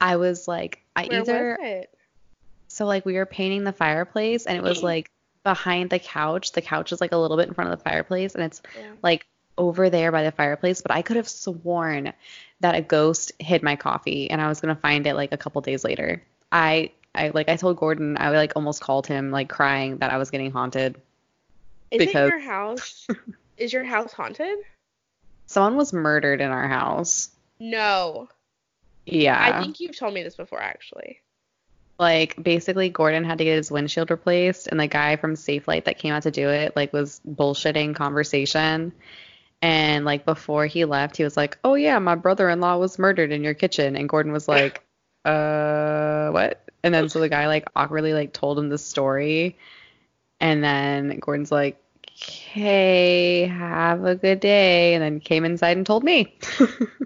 [0.00, 1.94] I was like, I Where either was it?
[2.68, 5.10] so like we were painting the fireplace and it was like
[5.48, 6.52] behind the couch.
[6.52, 8.92] The couch is like a little bit in front of the fireplace and it's Yeah.
[9.02, 9.26] like
[9.56, 12.12] over there by the fireplace, but I could have sworn
[12.60, 15.38] that a ghost hid my coffee and I was going to find it like a
[15.38, 16.22] couple days later.
[16.52, 20.18] I I like I told Gordon I like almost called him like crying that I
[20.18, 20.96] was getting haunted.
[21.90, 23.06] Is because- it your house?
[23.56, 24.58] is your house haunted?
[25.46, 27.30] Someone was murdered in our house.
[27.58, 28.28] No.
[29.06, 29.40] Yeah.
[29.40, 31.20] I think you've told me this before, actually.
[31.98, 35.98] Like basically Gordon had to get his windshield replaced and the guy from Safelite that
[35.98, 38.92] came out to do it like was bullshitting conversation.
[39.60, 43.42] And like before he left he was like oh yeah my brother-in-law was murdered in
[43.42, 43.96] your kitchen.
[43.96, 44.84] And Gordon was like
[45.24, 46.62] uh what?
[46.84, 49.58] And then so the guy like awkwardly like told him the story.
[50.40, 54.94] And then Gordon's like okay have a good day.
[54.94, 56.38] And then came inside and told me.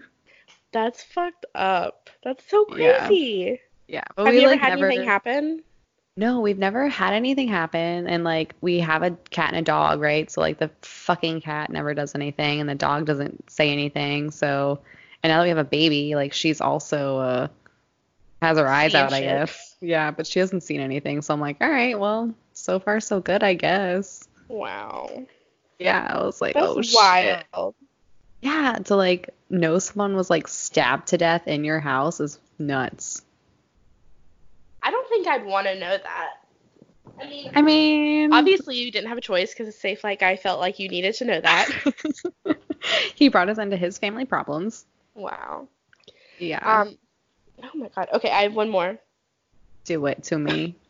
[0.73, 2.11] That's fucked up.
[2.23, 2.85] That's so crazy.
[2.85, 3.57] yeah
[4.17, 5.63] but Have we you ever like had never anything happen?
[6.17, 8.07] No, we've never had anything happen.
[8.07, 10.31] And like we have a cat and a dog, right?
[10.31, 14.31] So like the fucking cat never does anything and the dog doesn't say anything.
[14.31, 14.81] So
[15.23, 17.49] and now that we have a baby, like she's also uh
[18.43, 19.77] has her eyes Seeing out, I guess.
[19.81, 21.23] Yeah, but she hasn't seen anything.
[21.23, 24.29] So I'm like, all right, well, so far so good, I guess.
[24.49, 25.27] Wow.
[25.79, 26.95] Yeah, I was like, That's oh shit.
[27.53, 27.75] wild.
[28.43, 33.23] Yeah, to like know someone was like stabbed to death in your house is nuts.
[35.23, 36.31] I don't think I'd want to know that.
[37.21, 40.37] I mean, I mean, obviously you didn't have a choice because a safe like I
[40.37, 41.69] felt like you needed to know that.
[43.15, 44.87] he brought us into his family problems.
[45.15, 45.69] wow.
[46.39, 46.59] Yeah.
[46.59, 46.99] Um.
[47.63, 48.09] Oh my god.
[48.15, 48.99] Okay, I have one more.
[49.85, 50.77] do it to me.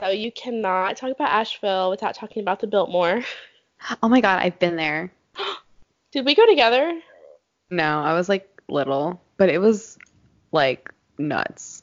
[0.00, 3.22] So you cannot talk about Asheville without talking about the Biltmore.
[4.02, 5.12] Oh my god, I've been there.
[6.12, 7.00] Did we go together?
[7.70, 9.98] No, I was like little, but it was
[10.52, 11.79] like nuts.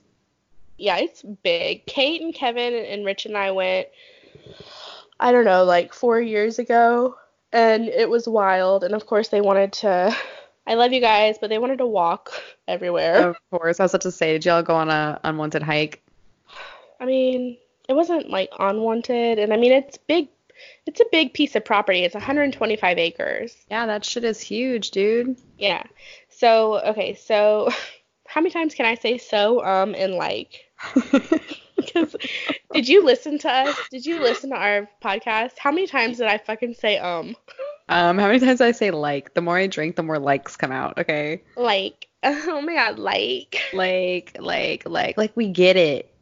[0.77, 1.85] Yeah, it's big.
[1.85, 3.87] Kate and Kevin and Rich and I went,
[5.19, 7.15] I don't know, like four years ago,
[7.51, 8.83] and it was wild.
[8.83, 10.15] And of course, they wanted to.
[10.67, 12.31] I love you guys, but they wanted to walk
[12.67, 13.29] everywhere.
[13.29, 16.03] Of course, I was about to say, did y'all go on a unwanted hike?
[16.99, 17.57] I mean,
[17.87, 20.29] it wasn't like unwanted, and I mean, it's big.
[20.87, 22.03] It's a big piece of property.
[22.03, 23.55] It's 125 acres.
[23.69, 25.37] Yeah, that shit is huge, dude.
[25.57, 25.83] Yeah.
[26.29, 27.69] So okay, so
[28.27, 30.66] how many times can I say so um and like?
[32.73, 33.75] Did you listen to us?
[33.91, 35.57] Did you listen to our podcast?
[35.57, 37.35] How many times did I fucking say um?
[37.89, 39.33] um, how many times I say like?
[39.33, 40.97] The more I drink, the more likes come out.
[40.97, 41.41] Okay.
[41.55, 46.13] Like, oh my god, like Like, like, like, like we get it.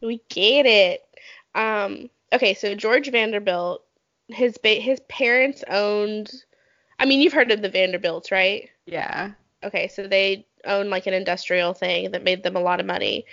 [0.00, 1.02] we get it.
[1.54, 3.84] Um, okay, so George Vanderbilt,
[4.28, 6.30] his ba- his parents owned.
[6.98, 8.68] I mean, you've heard of the Vanderbilts, right?
[8.86, 9.32] Yeah.
[9.64, 13.24] Okay, so they owned like an industrial thing that made them a lot of money.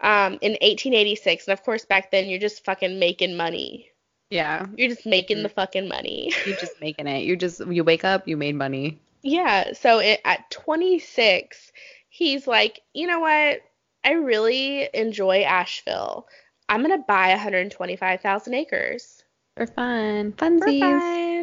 [0.00, 3.88] Um, in 1886, and of course back then you're just fucking making money.
[4.30, 4.66] Yeah.
[4.76, 6.32] You're just making the fucking money.
[6.44, 7.24] You're just making it.
[7.24, 8.98] You just you wake up, you made money.
[9.22, 11.72] Yeah, so it, at 26,
[12.10, 13.60] he's like, you know what?
[14.04, 16.26] I really enjoy Asheville.
[16.68, 19.22] I'm gonna buy 125,000 acres.
[19.56, 20.32] For fun.
[20.32, 20.80] For Funsies.
[20.80, 21.33] fun.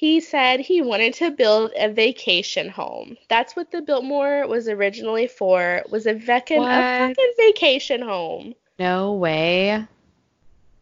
[0.00, 3.18] He said he wanted to build a vacation home.
[3.28, 5.82] That's what the Biltmore was originally for.
[5.90, 8.54] Was a, vec- a fucking vacation home.
[8.78, 9.72] No way.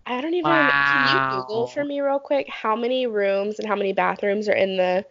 [0.06, 0.72] I don't even remember.
[0.92, 4.54] Can you Google for me real quick how many rooms and how many bathrooms are
[4.54, 5.04] in the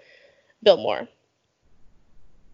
[0.63, 1.09] Biltmore?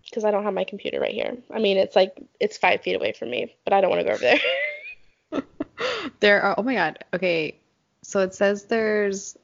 [0.05, 1.37] Because I don't have my computer right here.
[1.53, 4.05] I mean, it's like it's five feet away from me, but I don't want to
[4.05, 4.39] go over there.
[6.19, 7.05] There are, oh my god.
[7.13, 7.59] Okay.
[8.01, 9.37] So it says there's,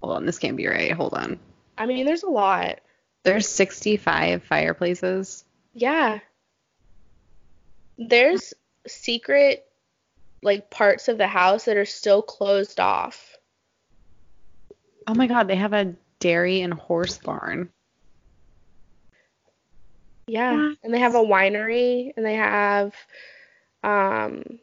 [0.00, 0.92] hold on, this can't be right.
[0.92, 1.38] Hold on.
[1.78, 2.80] I mean, there's a lot.
[3.22, 5.44] There's 65 fireplaces.
[5.74, 6.20] Yeah.
[7.98, 8.54] There's
[8.86, 9.66] secret
[10.42, 13.36] like parts of the house that are still closed off.
[15.06, 17.70] Oh my god, they have a dairy and horse barn.
[20.26, 20.68] Yeah.
[20.68, 20.78] What?
[20.82, 22.94] And they have a winery and they have
[23.82, 24.58] um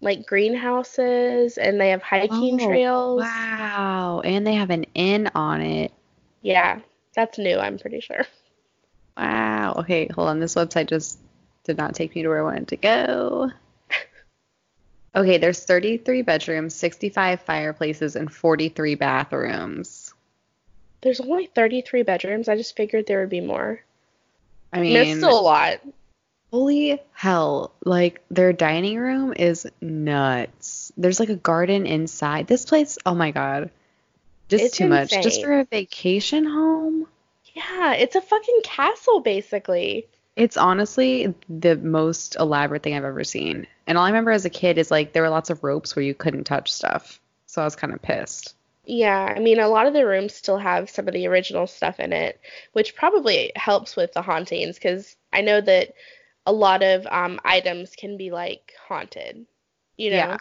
[0.00, 3.20] like greenhouses and they have hiking Oh, trails.
[3.20, 4.22] Wow.
[4.24, 5.92] And they have an inn on it.
[6.42, 6.80] Yeah.
[7.14, 8.26] That's new, I'm pretty sure.
[9.16, 9.74] Wow.
[9.78, 10.38] Okay, hold on.
[10.38, 11.18] This website just
[11.64, 13.50] did not take me to where I wanted to go.
[15.16, 20.14] Okay, there's 33 bedrooms, 65 fireplaces, and 43 bathrooms.
[21.00, 22.48] There's only 33 bedrooms.
[22.48, 23.80] I just figured there would be more.
[24.72, 25.80] I mean, it's still a lot.
[26.50, 27.72] Holy hell.
[27.84, 30.92] Like, their dining room is nuts.
[30.96, 32.46] There's like a garden inside.
[32.46, 33.70] This place, oh my god.
[34.48, 35.10] Just It's too much.
[35.10, 37.06] Just for a vacation home.
[37.54, 40.06] Yeah, it's a fucking castle basically.
[40.36, 43.66] It's honestly the most elaborate thing I've ever seen.
[43.86, 46.04] And all I remember as a kid is like there were lots of ropes where
[46.04, 47.20] you couldn't touch stuff.
[47.46, 48.54] So I was kind of pissed.
[48.84, 52.00] Yeah, I mean, a lot of the rooms still have some of the original stuff
[52.00, 52.40] in it,
[52.72, 55.92] which probably helps with the hauntings because I know that
[56.48, 59.44] a lot of um, items can be like haunted.
[59.98, 60.16] You know?
[60.16, 60.36] Yeah.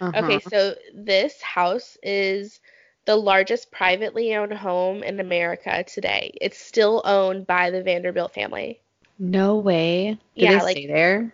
[0.00, 0.22] Uh-huh.
[0.24, 2.60] Okay, so this house is
[3.04, 6.36] the largest privately owned home in America today.
[6.40, 8.80] It's still owned by the Vanderbilt family.
[9.18, 10.18] No way.
[10.34, 11.32] Yeah, they like- stay there?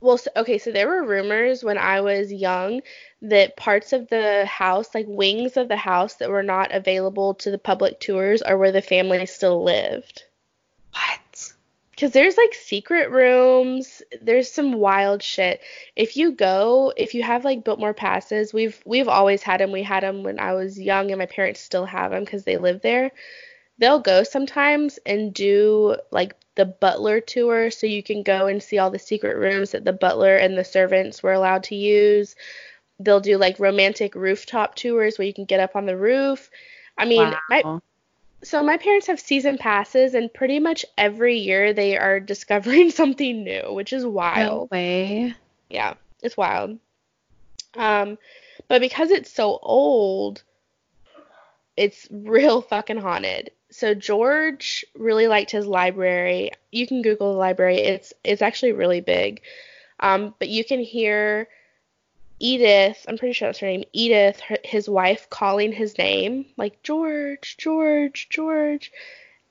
[0.00, 2.82] Well, so, okay, so there were rumors when I was young
[3.22, 7.50] that parts of the house, like wings of the house that were not available to
[7.50, 10.24] the public tours, are where the family still lived.
[10.92, 11.20] What?
[12.04, 15.62] Because there's like secret rooms, there's some wild shit.
[15.96, 19.72] If you go, if you have like Biltmore passes, we've we've always had them.
[19.72, 22.58] We had them when I was young, and my parents still have them because they
[22.58, 23.10] live there.
[23.78, 28.76] They'll go sometimes and do like the butler tour, so you can go and see
[28.76, 32.36] all the secret rooms that the butler and the servants were allowed to use.
[33.00, 36.50] They'll do like romantic rooftop tours where you can get up on the roof.
[36.98, 37.82] I mean, my, Wow.
[38.44, 43.42] So my parents have season passes, and pretty much every year they are discovering something
[43.42, 44.70] new, which is wild.
[44.70, 45.34] no way.
[45.68, 46.78] Yeah, it's wild.
[47.74, 48.18] Um,
[48.68, 50.42] but because it's so old,
[51.76, 53.50] it's real fucking haunted.
[53.70, 56.52] So George really liked his library.
[56.70, 57.78] You can Google the library.
[57.78, 59.40] It's it's actually really big.
[59.98, 61.48] Um, but you can hear
[62.44, 66.82] Edith, I'm pretty sure that's her name, Edith, her, his wife, calling his name, like
[66.82, 68.92] George, George, George.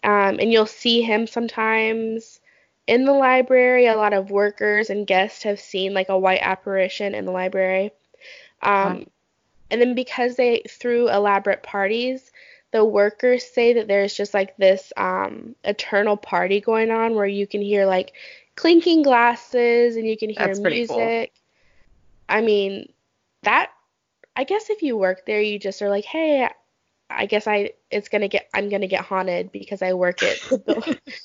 [0.03, 2.39] Um, and you'll see him sometimes
[2.85, 3.87] in the library.
[3.87, 7.93] A lot of workers and guests have seen like a white apparition in the library.
[8.61, 9.05] Um, Wow.
[9.71, 12.31] and then because they threw elaborate parties,
[12.73, 17.47] the workers say that there's just like this um, eternal party going on where you
[17.47, 18.13] can hear like
[18.55, 21.27] clinking glasses and you can hear That's pretty cool.
[22.27, 22.91] I mean,
[23.43, 23.71] that
[24.35, 26.49] I guess if you work there, you just are like, hey,
[27.09, 30.39] I guess I it's gonna get I'm gonna get haunted because I work it.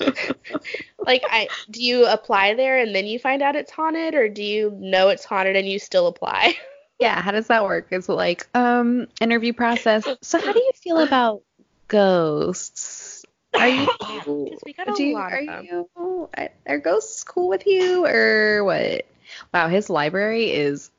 [0.98, 4.42] like I do you apply there and then you find out it's haunted or do
[4.42, 6.54] you know it's haunted and you still apply?
[7.00, 7.92] Yeah, how does that work?
[7.92, 10.04] Is it like um interview process?
[10.20, 11.42] So how do you feel about
[11.86, 13.24] ghosts?
[13.54, 15.86] Are you Because we got a do you, lot are of them.
[15.96, 16.28] you
[16.66, 19.06] are ghosts cool with you or what?
[19.52, 20.90] Wow, his library is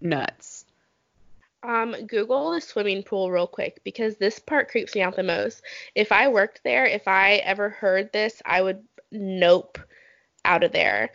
[0.00, 0.64] nuts.
[1.62, 5.62] Um, Google the swimming pool real quick because this part creeps me out the most.
[5.94, 9.78] If I worked there, if I ever heard this, I would nope
[10.44, 11.10] out of there.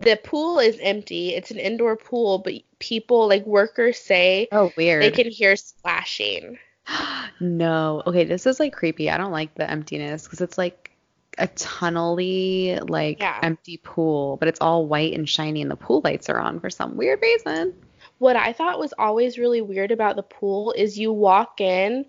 [0.00, 1.34] The pool is empty.
[1.34, 5.02] It's an indoor pool, but people like workers say Oh, weird.
[5.02, 6.58] they can hear splashing.
[7.40, 8.02] no.
[8.06, 9.10] Okay, this is like creepy.
[9.10, 10.89] I don't like the emptiness because it's like
[11.40, 13.38] a tunnely, like Yeah.
[13.42, 16.70] empty pool, but it's all white and shiny and the pool lights are on for
[16.70, 17.74] some weird reason.
[18.18, 22.04] What I thought was always really weird about the pool is you walk in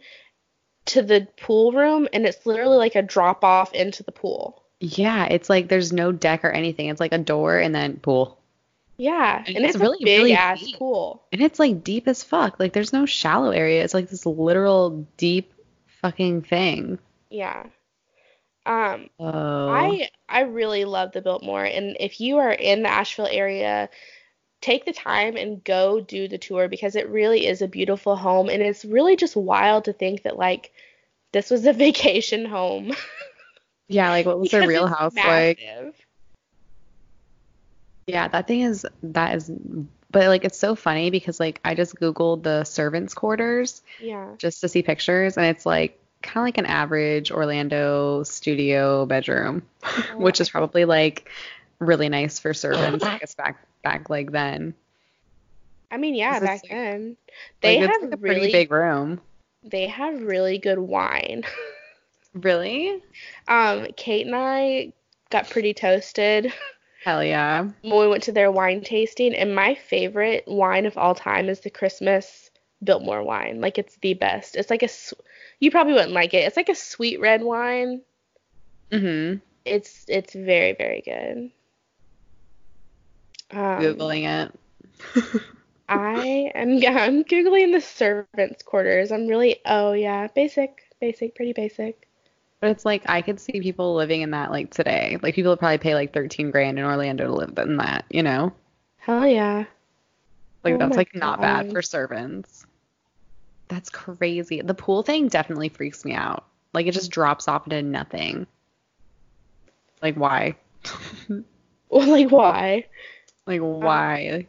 [0.88, 4.63] to the pool room and it's literally like a drop off into the pool.
[4.79, 6.88] Yeah, it's like there's no deck or anything.
[6.89, 8.38] It's like a door and then pool.
[8.97, 10.77] Yeah, And and, it's it's, really, big really ass deep.
[10.77, 11.23] pool.
[11.32, 12.59] And it's like deep as fuck.
[12.59, 13.84] Like there's no shallow area.
[13.84, 15.53] It's like this literal deep
[16.01, 16.99] fucking thing.
[17.29, 17.67] Yeah.
[18.66, 19.70] Um, Oh.
[19.70, 23.89] I I really love the Biltmore, and if you are in the Asheville area,
[24.62, 28.49] take the time and go do the tour because it really is a beautiful home,
[28.49, 30.72] and it's really just wild to think that like
[31.32, 32.93] this was a vacation home.
[33.88, 35.59] yeah, like what was the real house like?
[38.07, 39.51] Yeah, that thing is that is
[40.12, 44.36] but like it's so funny because like I just googled the servants quarters Yeah.
[44.38, 49.63] just to see pictures and it's like kind of like an average Orlando studio bedroom,
[50.15, 51.30] which is probably like
[51.80, 54.74] really nice for servants I guess back back like then.
[55.91, 57.17] I mean, yeah, back like- then
[57.61, 59.19] they like, have like a pretty really big room.
[59.63, 61.43] they have really good wine.
[62.34, 63.03] Really?
[63.49, 64.93] Um, Kate and I
[65.32, 66.53] got pretty toasted
[67.03, 67.63] Hell yeah.
[67.82, 71.59] when we went to their wine tasting, and my favorite wine of all time is
[71.61, 72.51] the Christmas
[72.84, 73.61] Biltmore wine.
[73.61, 74.55] Like it's the best.
[74.55, 74.89] It's like a
[75.59, 76.45] you probably wouldn't like it.
[76.45, 78.01] It's like a sweet red wine.
[78.91, 79.41] Mhm.
[79.65, 81.51] It's it's very very good.
[83.51, 85.41] Um, Googling it.
[85.89, 89.11] I am yeah, I'm googling the servants' quarters.
[89.11, 92.07] I'm really oh yeah basic basic pretty basic.
[92.61, 95.17] But it's like I could see people living in that like today.
[95.21, 98.21] Like people would probably pay like 13 grand in Orlando to live in that, you
[98.21, 98.53] know?
[98.97, 99.65] Hell yeah.
[100.63, 102.65] Like Oh that's like not bad for servants.
[103.72, 104.61] That's crazy.
[104.61, 106.43] The pool thing definitely freaks me out.
[106.74, 108.45] Like it just drops off into nothing.
[110.01, 110.55] Like why?
[111.93, 112.86] Like why?
[113.45, 114.47] like um, why?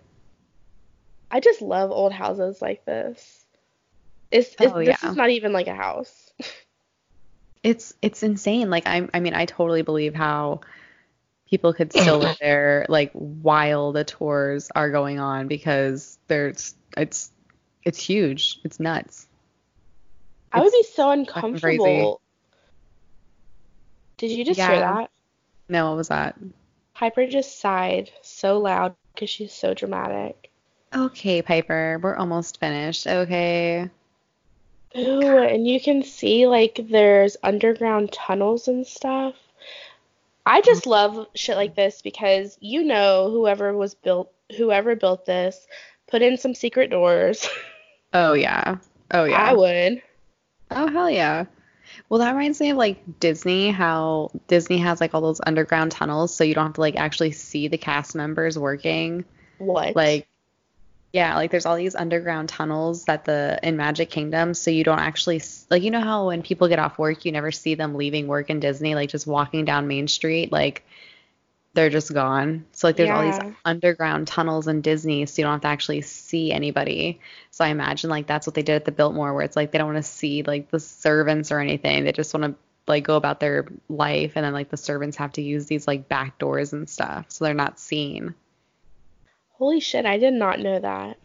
[1.29, 3.45] I just love old houses like this.
[4.31, 5.11] It's, it's Oh, this yeah.
[5.11, 6.33] is not even like a house.
[7.64, 8.70] It's it's insane.
[8.70, 10.61] Like I I mean I totally believe how
[11.49, 17.32] people could still live there like while the tours are going on because there's it's
[17.85, 18.61] it's huge.
[18.64, 19.26] It's nuts.
[20.53, 22.20] I would be so uncomfortable.
[24.18, 25.11] Did you just hear that?
[25.68, 26.37] No, what was that?
[26.95, 30.51] Piper just sighed so loud because she's so dramatic.
[30.95, 33.07] Okay, Piper, we're almost finished.
[33.07, 33.89] Okay.
[34.97, 39.35] Ooh, and you can see like there's underground tunnels and stuff.
[40.45, 40.91] I just mm.
[40.91, 45.66] love shit like this because you know whoever was built whoever built this
[46.09, 47.49] put in some secret doors.
[48.13, 48.77] Oh yeah.
[49.11, 49.43] Oh yeah.
[49.43, 50.03] I would.
[50.71, 51.47] Oh hell yeah.
[52.09, 56.35] Well, that reminds me of like Disney, how Disney has like all those underground tunnels
[56.35, 59.25] so you don't have to like actually see the cast members working.
[59.59, 59.97] What?
[59.97, 60.29] Like
[61.13, 64.99] yeah, like there's all these underground tunnels that the in Magic Kingdom so you don't
[64.99, 68.27] actually like you know how when people get off work you never see them leaving
[68.27, 70.87] work in Disney like just walking down Main Street like
[71.75, 72.66] they're just gone.
[72.73, 76.03] So like there's all these underground tunnels in Disney so you don't have to actually
[76.03, 77.20] see anybody.
[77.51, 79.79] So I imagine like that's what they did at the Biltmore where it's like they
[79.79, 82.05] don't want to see like the servants or anything.
[82.05, 82.55] They just want to
[82.87, 86.09] like go about their life and then like the servants have to use these like
[86.09, 88.35] back doors and stuff so they're not seen.
[89.53, 91.18] Holy shit, I did not know that.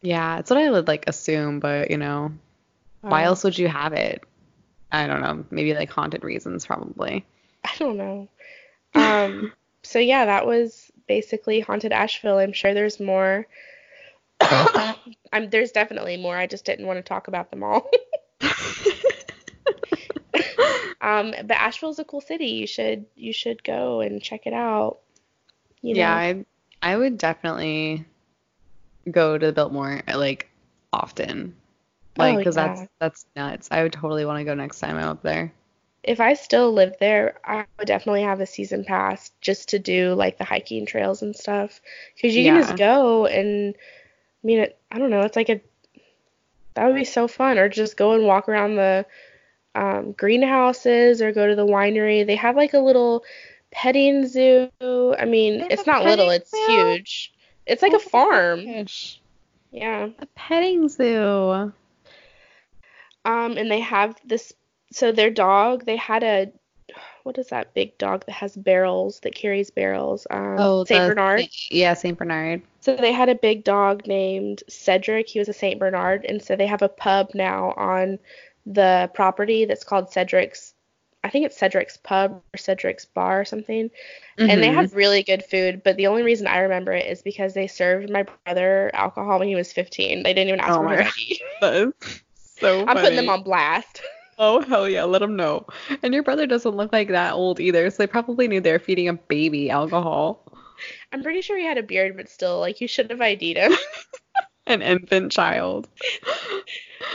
[0.00, 2.32] Yeah, it's what I would like assume, but you know,
[3.02, 4.22] why else would you have it?
[4.90, 5.44] I don't know.
[5.50, 7.24] Maybe like haunted reasons, probably.
[7.64, 8.28] I don't know.
[8.94, 12.38] Um, so yeah, that was basically Haunted Asheville.
[12.38, 13.46] I'm sure there's more.
[14.40, 16.36] I'm there's definitely more.
[16.36, 17.90] I just didn't want to talk about them all.
[21.00, 22.46] um, but Asheville's a cool city.
[22.46, 24.98] You should you should go and check it out.
[25.80, 26.00] You know?
[26.00, 26.44] Yeah, I
[26.82, 28.04] I would definitely
[29.10, 30.50] go to the Biltmore like
[30.92, 31.56] often.
[32.16, 32.66] Like, Oh, because yeah.
[32.66, 33.68] that's that's nuts.
[33.70, 35.52] I would totally want to go next time I'm up there.
[36.04, 40.14] If I still lived there, I would definitely have a season pass just to do
[40.14, 41.80] like the hiking trails and stuff.
[42.16, 45.60] Because you can just go and, I mean, it, I don't know, it's like a,
[46.74, 47.56] that would be so fun.
[47.56, 49.06] Or just go and walk around the
[49.76, 52.26] um, greenhouses or go to the winery.
[52.26, 53.22] They have like a little
[53.70, 54.70] petting zoo.
[54.80, 56.66] I mean, have it's not little, it's zoo?
[56.68, 57.32] huge.
[57.64, 58.64] It's like a farm.
[58.64, 59.20] Fish.
[59.70, 60.08] Yeah.
[60.18, 61.72] A petting zoo.
[63.24, 64.52] Um, and they have this.
[64.92, 66.52] So their dog, they had a,
[67.22, 70.26] what is that big dog that has barrels that carries barrels?
[70.30, 71.46] Um, Oh, Saint the- Bernard.
[71.70, 72.62] Yeah, Saint Bernard.
[72.80, 75.28] So they had a big dog named Cedric.
[75.28, 78.18] He was a Saint Bernard, and so they have a pub now on
[78.66, 80.74] the property that's called Cedric's.
[81.24, 83.90] I think it's Cedric's Pub or Cedric's Bar or something.
[84.36, 87.54] And they have really good food, but the only reason I remember it is because
[87.54, 90.24] they served my brother alcohol when he was 15.
[90.24, 91.06] They didn't even ask Oh for my.
[91.06, 91.92] ID.
[92.34, 94.02] So I'm putting them on blast.
[94.38, 95.66] Oh hell yeah, let them know.
[96.02, 98.78] And your brother doesn't look like that old either, so they probably knew they were
[98.78, 100.44] feeding a baby alcohol.
[101.12, 103.72] I'm pretty sure he had a beard, but still, like you shouldn't have ID'd him.
[104.66, 105.88] An infant child.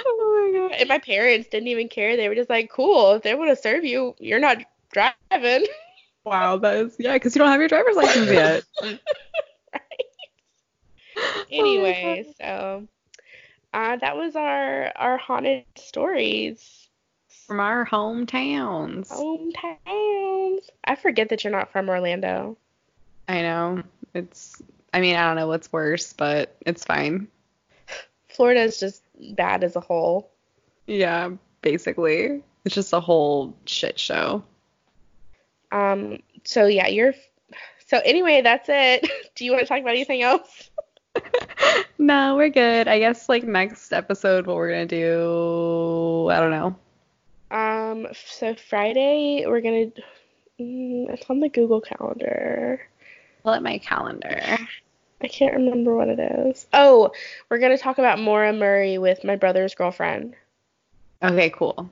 [0.05, 0.79] oh my god.
[0.79, 2.17] And my parents didn't even care.
[2.17, 3.13] They were just like, cool.
[3.13, 4.57] If they want to serve you, you're not
[4.91, 5.65] driving.
[6.23, 8.63] Wow, that is yeah, because you don't have your driver's license yet.
[8.83, 8.99] right.
[11.49, 12.87] Anyway, oh so
[13.73, 16.76] uh, that was our our haunted stories
[17.47, 19.09] from our hometowns.
[19.09, 20.69] Hometowns.
[20.83, 22.57] I forget that you're not from Orlando.
[23.27, 23.83] I know.
[24.13, 24.61] It's.
[24.93, 27.27] I mean, I don't know what's worse, but it's fine.
[28.29, 29.01] Florida is just
[29.35, 30.29] bad as a whole.
[30.85, 31.31] Yeah,
[31.61, 34.43] basically, it's just a whole shit show.
[35.71, 36.19] Um.
[36.43, 37.13] So yeah, you're.
[37.87, 39.09] So anyway, that's it.
[39.35, 40.69] Do you want to talk about anything else?
[41.97, 42.87] no, we're good.
[42.87, 46.75] I guess like next episode, what we're gonna do, I don't know.
[47.51, 48.07] Um.
[48.13, 49.91] So Friday, we're gonna.
[50.59, 52.81] Mm, it's on the Google Calendar.
[53.43, 54.57] Pull up my calendar.
[55.21, 56.67] I can't remember what it is.
[56.73, 57.11] Oh,
[57.49, 60.35] we're gonna talk about Maura Murray with my brother's girlfriend.
[61.23, 61.89] Okay, cool.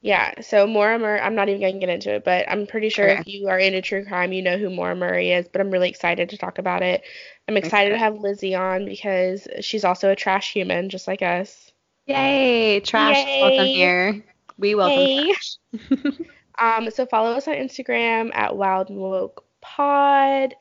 [0.00, 2.88] Yeah, so Maura Murray, I'm not even going to get into it, but I'm pretty
[2.88, 3.20] sure okay.
[3.20, 5.88] if you are into true crime, you know who Maura Murray is, but I'm really
[5.88, 7.02] excited to talk about it.
[7.48, 11.72] I'm excited to have Lizzie on because she's also a trash human, just like us.
[12.06, 12.78] Yay!
[12.80, 13.42] Trash Yay.
[13.42, 14.24] welcome here.
[14.58, 16.18] We welcome trash.
[16.58, 20.54] um, so follow us on Instagram at Wild and Woke Pod.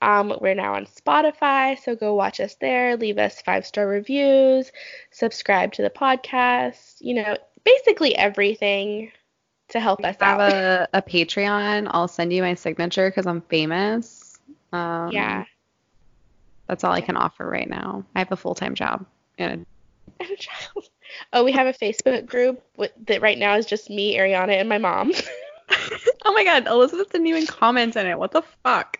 [0.00, 2.96] Um, we're now on Spotify, so go watch us there.
[2.96, 4.70] Leave us five star reviews.
[5.10, 6.96] Subscribe to the podcast.
[7.00, 9.10] You know, basically everything
[9.68, 10.52] to help we us have out.
[10.52, 11.88] Have a, a Patreon.
[11.90, 14.38] I'll send you my signature because I'm famous.
[14.72, 15.44] Um, yeah.
[16.68, 18.04] That's all I can offer right now.
[18.14, 19.06] I have a full time job
[19.38, 19.66] and
[20.20, 20.88] a, a child.
[21.32, 24.68] Oh, we have a Facebook group with, that right now is just me, Ariana, and
[24.68, 25.12] my mom.
[26.24, 28.18] oh my god, Elizabeth didn't even comment in it.
[28.18, 28.98] What the fuck?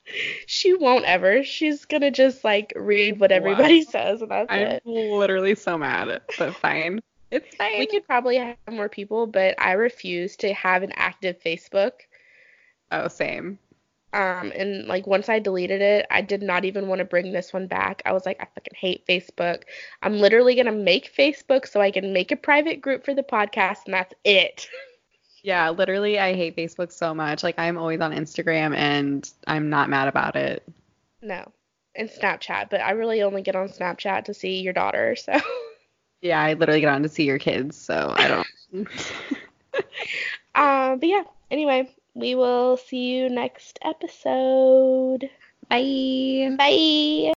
[0.46, 1.44] she won't ever.
[1.44, 3.90] She's gonna just like read what everybody wow.
[3.90, 4.82] says and that's I'm it.
[4.86, 7.00] I'm literally so mad, but fine.
[7.30, 7.78] It's fine.
[7.78, 11.92] We could probably have more people, but I refuse to have an active Facebook.
[12.90, 13.58] Oh, same.
[14.12, 17.52] Um, and like once I deleted it, I did not even want to bring this
[17.52, 18.02] one back.
[18.04, 19.62] I was like, I fucking hate Facebook.
[20.02, 23.84] I'm literally gonna make Facebook so I can make a private group for the podcast,
[23.84, 24.68] and that's it.
[25.42, 27.42] Yeah, literally, I hate Facebook so much.
[27.42, 30.62] Like, I'm always on Instagram, and I'm not mad about it.
[31.22, 31.50] No,
[31.94, 35.38] and Snapchat, but I really only get on Snapchat to see your daughter, so.
[36.22, 38.46] Yeah, I literally get on to see your kids, so I don't.
[40.54, 41.22] um, but yeah.
[41.50, 45.30] Anyway, we will see you next episode.
[45.68, 46.50] Bye.
[46.56, 47.28] Bye.